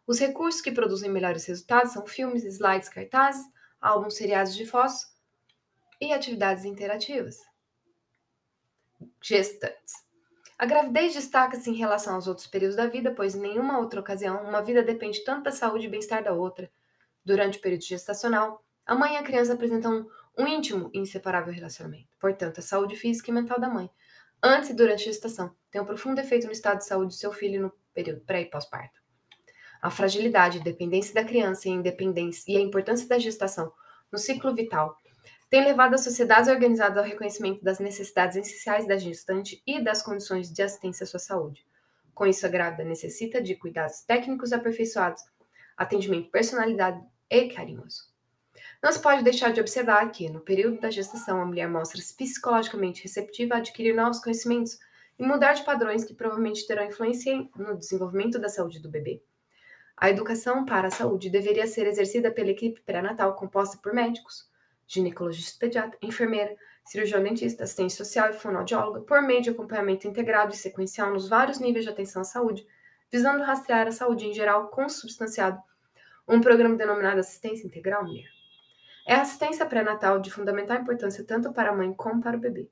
[0.06, 3.42] Os recursos que produzem melhores resultados são filmes, slides, cartazes,
[3.80, 5.06] álbuns seriados de fotos
[5.98, 7.38] e atividades interativas.
[9.22, 10.11] Gestantes.
[10.62, 14.44] A gravidez destaca-se em relação aos outros períodos da vida, pois em nenhuma outra ocasião
[14.44, 16.70] uma vida depende tanto da saúde e bem-estar da outra.
[17.24, 20.08] Durante o período gestacional, a mãe e a criança apresentam
[20.38, 22.16] um íntimo e inseparável relacionamento.
[22.16, 23.90] Portanto, a saúde física e mental da mãe,
[24.40, 27.32] antes e durante a gestação, tem um profundo efeito no estado de saúde do seu
[27.32, 29.00] filho no período pré e pós-parto.
[29.82, 33.72] A fragilidade dependência da criança e a independência e a importância da gestação
[34.12, 34.96] no ciclo vital
[35.52, 40.50] tem levado as sociedades organizadas ao reconhecimento das necessidades essenciais da gestante e das condições
[40.50, 41.66] de assistência à sua saúde.
[42.14, 45.20] Com isso, a grávida necessita de cuidados técnicos aperfeiçoados,
[45.76, 48.10] atendimento personalizado e carinhoso.
[48.82, 53.02] Não se pode deixar de observar que, no período da gestação, a mulher mostra-se psicologicamente
[53.02, 54.78] receptiva a adquirir novos conhecimentos
[55.18, 59.22] e mudar de padrões que provavelmente terão influência no desenvolvimento da saúde do bebê.
[59.98, 64.50] A educação para a saúde deveria ser exercida pela equipe pré-natal composta por médicos,
[64.86, 70.56] ginecologista pediatra, enfermeira, cirurgião dentista, assistente social e fonoaudióloga, por meio de acompanhamento integrado e
[70.56, 72.66] sequencial nos vários níveis de atenção à saúde,
[73.10, 75.60] visando rastrear a saúde em geral consubstanciado,
[76.26, 78.28] um programa denominado Assistência Integral Mulher.
[79.06, 82.70] É a assistência pré-natal de fundamental importância tanto para a mãe como para o bebê.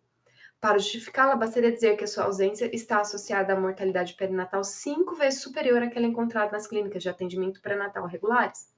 [0.61, 5.41] Para justificá-la, bastaria dizer que a sua ausência está associada à mortalidade perinatal cinco vezes
[5.41, 8.69] superior àquela encontrada nas clínicas de atendimento pré-natal regulares.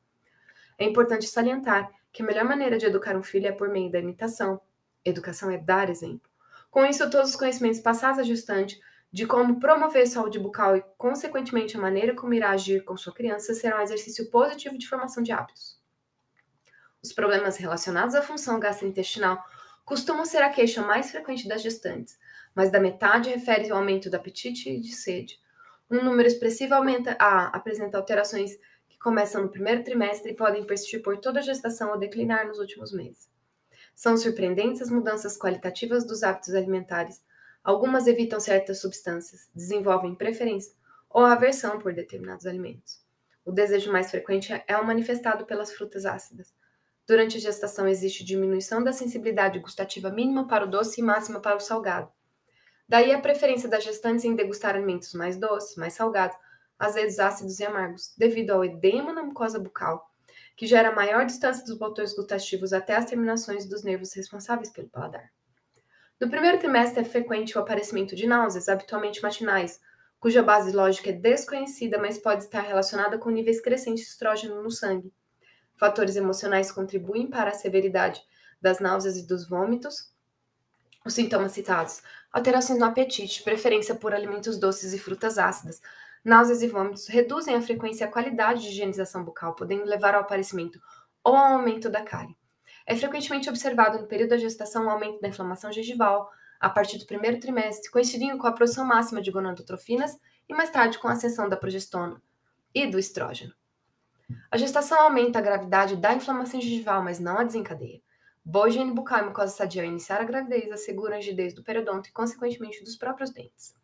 [0.79, 3.99] É importante salientar que a melhor maneira de educar um filho é por meio da
[3.99, 4.61] imitação.
[5.05, 6.31] Educação é dar exemplo.
[6.71, 8.81] Com isso, todos os conhecimentos passados à gestante
[9.13, 13.53] de como promover saúde bucal e, consequentemente, a maneira como irá agir com sua criança
[13.55, 15.79] será um exercício positivo de formação de hábitos.
[17.03, 19.45] Os problemas relacionados à função gastrointestinal
[19.85, 22.19] costumam ser a queixa mais frequente das gestantes,
[22.55, 25.39] mas da metade refere ao aumento do apetite e de sede.
[25.91, 28.59] Um número expressivo aumenta a apresenta alterações
[29.03, 32.93] começam no primeiro trimestre e podem persistir por toda a gestação ou declinar nos últimos
[32.93, 33.29] meses.
[33.95, 37.23] São surpreendentes as mudanças qualitativas dos hábitos alimentares.
[37.63, 40.73] Algumas evitam certas substâncias, desenvolvem preferência
[41.11, 43.03] ou aversão por determinados alimentos.
[43.45, 46.55] O desejo mais frequente é o manifestado pelas frutas ácidas.
[47.07, 51.57] Durante a gestação existe diminuição da sensibilidade gustativa mínima para o doce e máxima para
[51.57, 52.11] o salgado.
[52.89, 56.37] Daí a preferência das gestantes em degustar alimentos mais doces, mais salgados,
[56.83, 60.11] azedos, ácidos e amargos, devido ao edema na mucosa bucal,
[60.57, 65.31] que gera maior distância dos botões gustativos até as terminações dos nervos responsáveis pelo paladar.
[66.21, 69.81] No primeiro trimestre é frequente o aparecimento de náuseas, habitualmente matinais,
[70.19, 74.71] cuja base lógica é desconhecida, mas pode estar relacionada com níveis crescentes de estrógeno no
[74.71, 75.13] sangue.
[75.77, 78.21] Fatores emocionais contribuem para a severidade
[78.61, 80.13] das náuseas e dos vômitos.
[81.05, 82.03] Os sintomas citados:
[82.33, 85.81] alterações no apetite, preferência por alimentos doces e frutas ácidas,
[86.25, 90.23] náuseas e vômitos reduzem a frequência e a qualidade de higienização bucal, podendo levar ao
[90.23, 90.81] aparecimento
[91.25, 92.37] ou ao aumento da cárie.
[92.87, 96.31] É frequentemente observado no período da gestação o aumento da inflamação gengival
[96.61, 100.17] a partir do primeiro trimestre, coincidindo com a produção máxima de gonadotrofinas
[100.49, 102.23] e mais tarde com a ascensão da progestona
[102.75, 103.53] e do estrógeno.
[104.51, 108.01] A gestação aumenta a gravidade da inflamação gengival, mas não a desencadeia.
[108.45, 112.09] Boa higiene bucal e mucosa sadia ao iniciar a gravidez assegura a rigidez do periodonto
[112.09, 113.75] e, consequentemente, dos próprios dentes.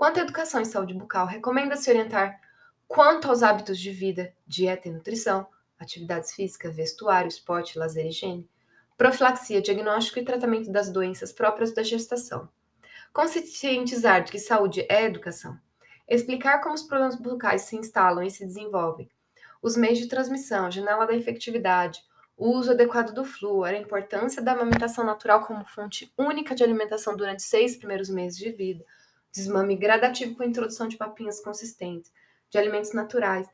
[0.00, 2.40] Quanto à educação em saúde bucal, recomenda-se orientar
[2.88, 5.46] quanto aos hábitos de vida, dieta e nutrição,
[5.78, 8.48] atividades físicas, vestuário, esporte, lazer e higiene,
[8.96, 12.48] profilaxia, diagnóstico e tratamento das doenças próprias da gestação.
[13.12, 15.60] Conscientizar de que saúde é educação.
[16.08, 19.10] Explicar como os problemas bucais se instalam e se desenvolvem,
[19.60, 22.02] os meios de transmissão, a janela da efetividade,
[22.38, 27.14] o uso adequado do flúor, a importância da amamentação natural como fonte única de alimentação
[27.14, 28.82] durante seis primeiros meses de vida,
[29.32, 32.12] desmame gradativo com a introdução de papinhas consistentes,
[32.50, 33.46] de alimentos naturais,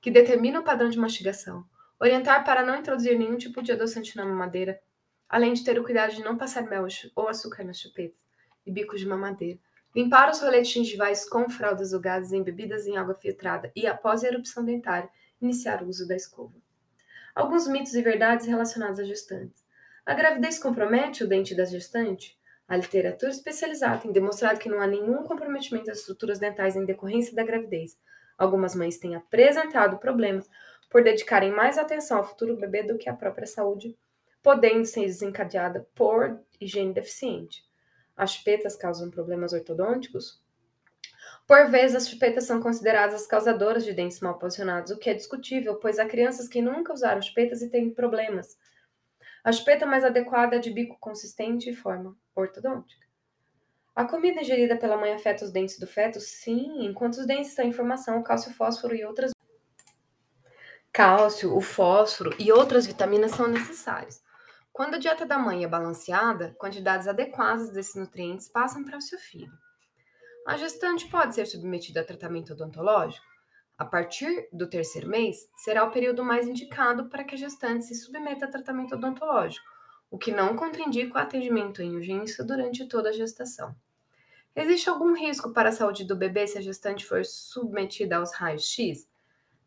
[0.00, 1.64] que determinam o padrão de mastigação,
[2.00, 4.80] orientar para não introduzir nenhum tipo de adoçante na mamadeira,
[5.28, 8.18] além de ter o cuidado de não passar mel ou açúcar nas chupetas
[8.66, 9.58] e bicos de mamadeira,
[9.94, 14.28] limpar os roletes gengivais com fraldas ou gases embebidas em água filtrada e, após a
[14.28, 15.08] erupção dentária,
[15.40, 16.54] iniciar o uso da escova.
[17.34, 19.62] Alguns mitos e verdades relacionados às gestantes.
[20.04, 22.38] A gravidez compromete o dente da gestante?
[22.70, 27.34] A literatura especializada tem demonstrado que não há nenhum comprometimento das estruturas dentais em decorrência
[27.34, 27.98] da gravidez.
[28.38, 30.48] Algumas mães têm apresentado problemas
[30.88, 33.98] por dedicarem mais atenção ao futuro bebê do que à própria saúde,
[34.40, 37.64] podendo ser desencadeada por higiene deficiente.
[38.16, 40.40] As chupetas causam problemas ortodônticos?
[41.48, 45.14] Por vezes, as chupetas são consideradas as causadoras de dentes mal posicionados, o que é
[45.14, 48.56] discutível, pois há crianças que nunca usaram chupetas e têm problemas.
[49.42, 53.06] A chupeta mais adequada é de bico consistente e forma ortodôntica.
[53.94, 56.20] A comida ingerida pela mãe afeta os dentes do feto?
[56.20, 59.32] Sim, enquanto os dentes estão em formação, o cálcio, fósforo e outras
[60.92, 64.20] cálcio, o fósforo e outras vitaminas são necessários.
[64.72, 69.18] Quando a dieta da mãe é balanceada, quantidades adequadas desses nutrientes passam para o seu
[69.18, 69.52] filho.
[70.46, 73.29] A gestante pode ser submetida a tratamento odontológico?
[73.80, 77.94] A partir do terceiro mês, será o período mais indicado para que a gestante se
[77.94, 79.66] submeta a tratamento odontológico,
[80.10, 83.74] o que não contraindica o atendimento em urgência durante toda a gestação.
[84.54, 89.08] Existe algum risco para a saúde do bebê se a gestante for submetida aos raios-x?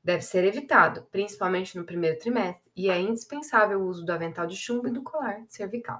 [0.03, 4.55] Deve ser evitado, principalmente no primeiro trimestre, e é indispensável o uso do avental de
[4.55, 5.99] chumbo e do colar cervical.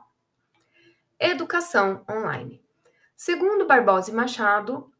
[1.19, 2.63] Educação online.
[3.15, 4.93] Segundo Barbosa e Machado,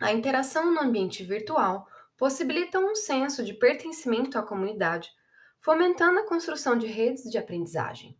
[0.00, 5.10] a interação no ambiente virtual possibilita um senso de pertencimento à comunidade,
[5.60, 8.16] fomentando a construção de redes de aprendizagem.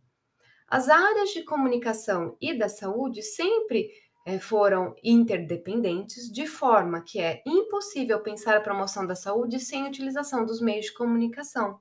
[0.67, 3.89] As áreas de comunicação e da saúde sempre
[4.25, 9.89] eh, foram interdependentes, de forma que é impossível pensar a promoção da saúde sem a
[9.89, 11.79] utilização dos meios de comunicação.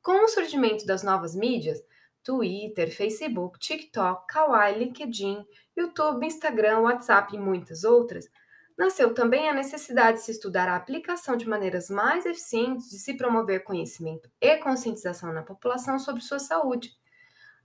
[0.00, 1.82] Com o surgimento das novas mídias,
[2.22, 5.44] Twitter, Facebook, TikTok, Kawaii, LinkedIn,
[5.76, 8.28] YouTube, Instagram, WhatsApp e muitas outras,
[8.76, 13.16] nasceu também a necessidade de se estudar a aplicação de maneiras mais eficientes de se
[13.16, 16.92] promover conhecimento e conscientização na população sobre sua saúde.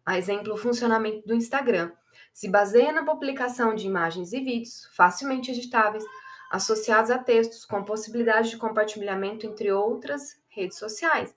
[0.06, 1.92] A exemplo, o funcionamento do Instagram
[2.34, 6.04] se baseia na publicação de imagens e vídeos facilmente editáveis,
[6.50, 11.36] associados a textos com possibilidade de compartilhamento entre outras redes sociais.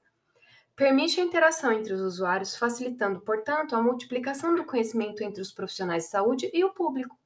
[0.77, 6.05] Permite a interação entre os usuários, facilitando, portanto, a multiplicação do conhecimento entre os profissionais
[6.05, 7.17] de saúde e o público.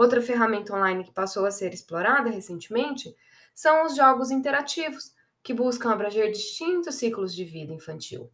[0.00, 3.14] Outra ferramenta online que passou a ser explorada recentemente
[3.52, 5.12] são os jogos interativos,
[5.42, 8.32] que buscam abranger distintos ciclos de vida infantil.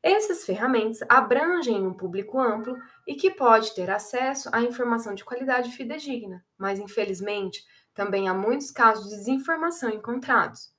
[0.00, 2.76] Essas ferramentas abrangem um público amplo
[3.08, 8.70] e que pode ter acesso à informação de qualidade fidedigna, mas infelizmente também há muitos
[8.70, 10.72] casos de desinformação encontrados.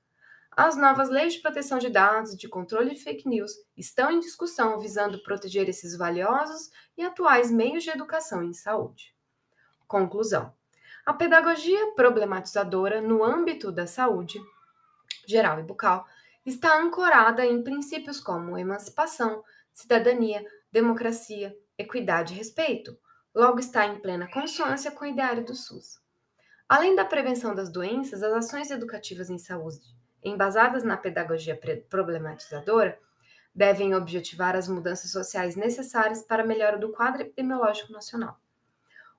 [0.56, 4.20] As novas leis de proteção de dados e de controle de fake news estão em
[4.20, 9.14] discussão visando proteger esses valiosos e atuais meios de educação em saúde.
[9.86, 10.52] Conclusão:
[11.04, 14.40] a pedagogia problematizadora no âmbito da saúde
[15.26, 16.06] geral e bucal
[16.44, 19.42] está ancorada em princípios como emancipação,
[19.72, 22.96] cidadania, democracia, equidade e respeito.
[23.34, 26.00] Logo está em plena consonância com o ideário do SUS.
[26.68, 29.80] Além da prevenção das doenças, as ações educativas em saúde,
[30.24, 31.58] embasadas na pedagogia
[31.88, 32.98] problematizadora,
[33.54, 38.40] devem objetivar as mudanças sociais necessárias para a melhora do quadro epidemiológico nacional.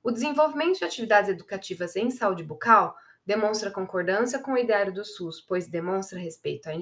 [0.08, 5.42] O desenvolvimento de atividades educativas em saúde bucal demonstra concordância com o ideário do SUS,
[5.42, 6.74] pois demonstra respeito à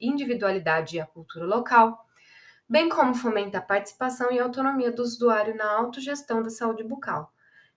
[0.00, 2.06] individualidade e à cultura local,
[2.68, 7.32] bem como fomenta a participação e autonomia do usuário na autogestão da saúde bucal.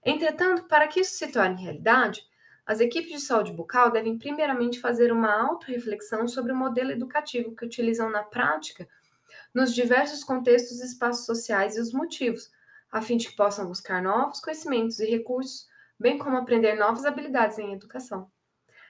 [0.05, 2.23] Entretanto, para que isso se torne realidade,
[2.63, 7.65] as equipes de saúde bucal devem primeiramente fazer uma autorreflexão sobre o modelo educativo que
[7.65, 8.87] utilizam na prática
[9.55, 12.51] nos diversos contextos e espaços sociais e os motivos,
[12.91, 17.57] a fim de que possam buscar novos conhecimentos e recursos, bem como aprender novas habilidades
[17.57, 18.29] em educação.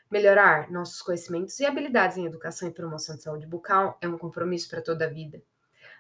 [0.10, 4.70] Melhorar nossos conhecimentos e habilidades em educação e promoção de saúde bucal é um compromisso
[4.70, 5.42] para toda a vida.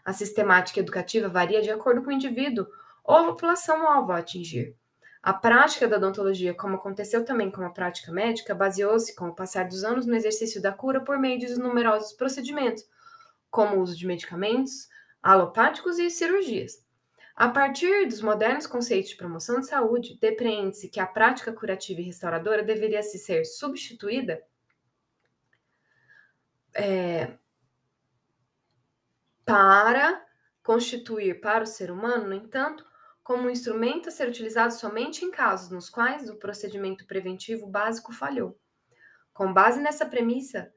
[0.03, 2.68] A sistemática educativa varia de acordo com o indivíduo
[3.03, 4.76] ou a população alvo a atingir.
[5.23, 9.68] A prática da odontologia, como aconteceu também com a prática médica, baseou-se, com o passar
[9.68, 12.84] dos anos, no exercício da cura por meio de numerosos procedimentos,
[13.49, 14.90] como o uso de medicamentos,
[15.22, 16.84] alopáticos e cirurgias.
[17.42, 22.04] A partir dos modernos conceitos de promoção de saúde, depreende-se que a prática curativa e
[22.04, 24.44] restauradora deveria se ser substituída
[26.76, 27.34] é,
[29.44, 30.24] para
[30.62, 32.86] constituir para o ser humano, no entanto,
[33.24, 38.14] como um instrumento a ser utilizado somente em casos nos quais o procedimento preventivo básico
[38.14, 38.56] falhou.
[39.34, 40.72] Com base nessa premissa,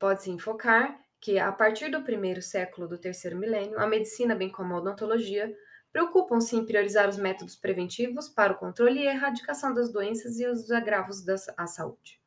[0.00, 4.74] pode-se enfocar que, a partir do primeiro século do terceiro milênio, a medicina, bem como
[4.74, 5.56] a odontologia,
[5.98, 10.70] preocupam-se em priorizar os métodos preventivos para o controle e erradicação das doenças e os
[10.70, 12.20] agravos da, à saúde.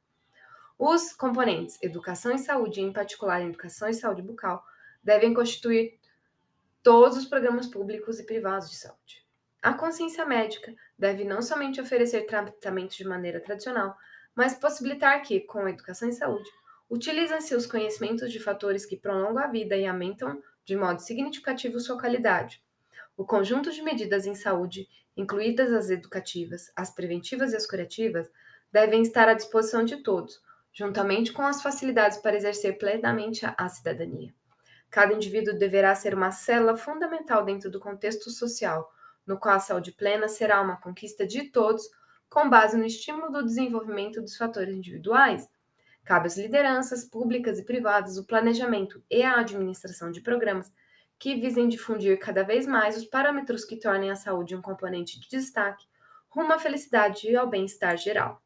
[0.77, 4.61] Os componentes educação e saúde, em particular educação e saúde bucal,
[5.01, 5.97] devem constituir
[6.83, 9.25] todos os programas públicos e privados de saúde.
[9.61, 13.95] A consciência médica deve não somente oferecer tratamentos de maneira tradicional,
[14.35, 16.49] mas possibilitar que, com a educação e saúde,
[16.91, 21.97] Utilizam-se os conhecimentos de fatores que prolongam a vida e aumentam de modo significativo sua
[21.97, 22.61] qualidade.
[23.21, 28.27] O conjunto de medidas em saúde, incluídas as educativas, as preventivas e as curativas,
[28.71, 30.41] devem estar à disposição de todos,
[30.73, 34.33] juntamente com as facilidades para exercer plenamente a cidadania.
[34.89, 38.91] Cada indivíduo deverá ser uma célula fundamental dentro do contexto social,
[39.23, 41.87] no qual a saúde plena será uma conquista de todos,
[42.27, 45.47] com base no estímulo do desenvolvimento dos fatores individuais.
[46.03, 50.71] Cabe às lideranças públicas e privadas o planejamento e a administração de programas
[51.21, 55.29] que visem difundir cada vez mais os parâmetros que tornem a saúde um componente de
[55.29, 55.85] destaque
[56.27, 58.40] rumo à felicidade e ao bem-estar geral.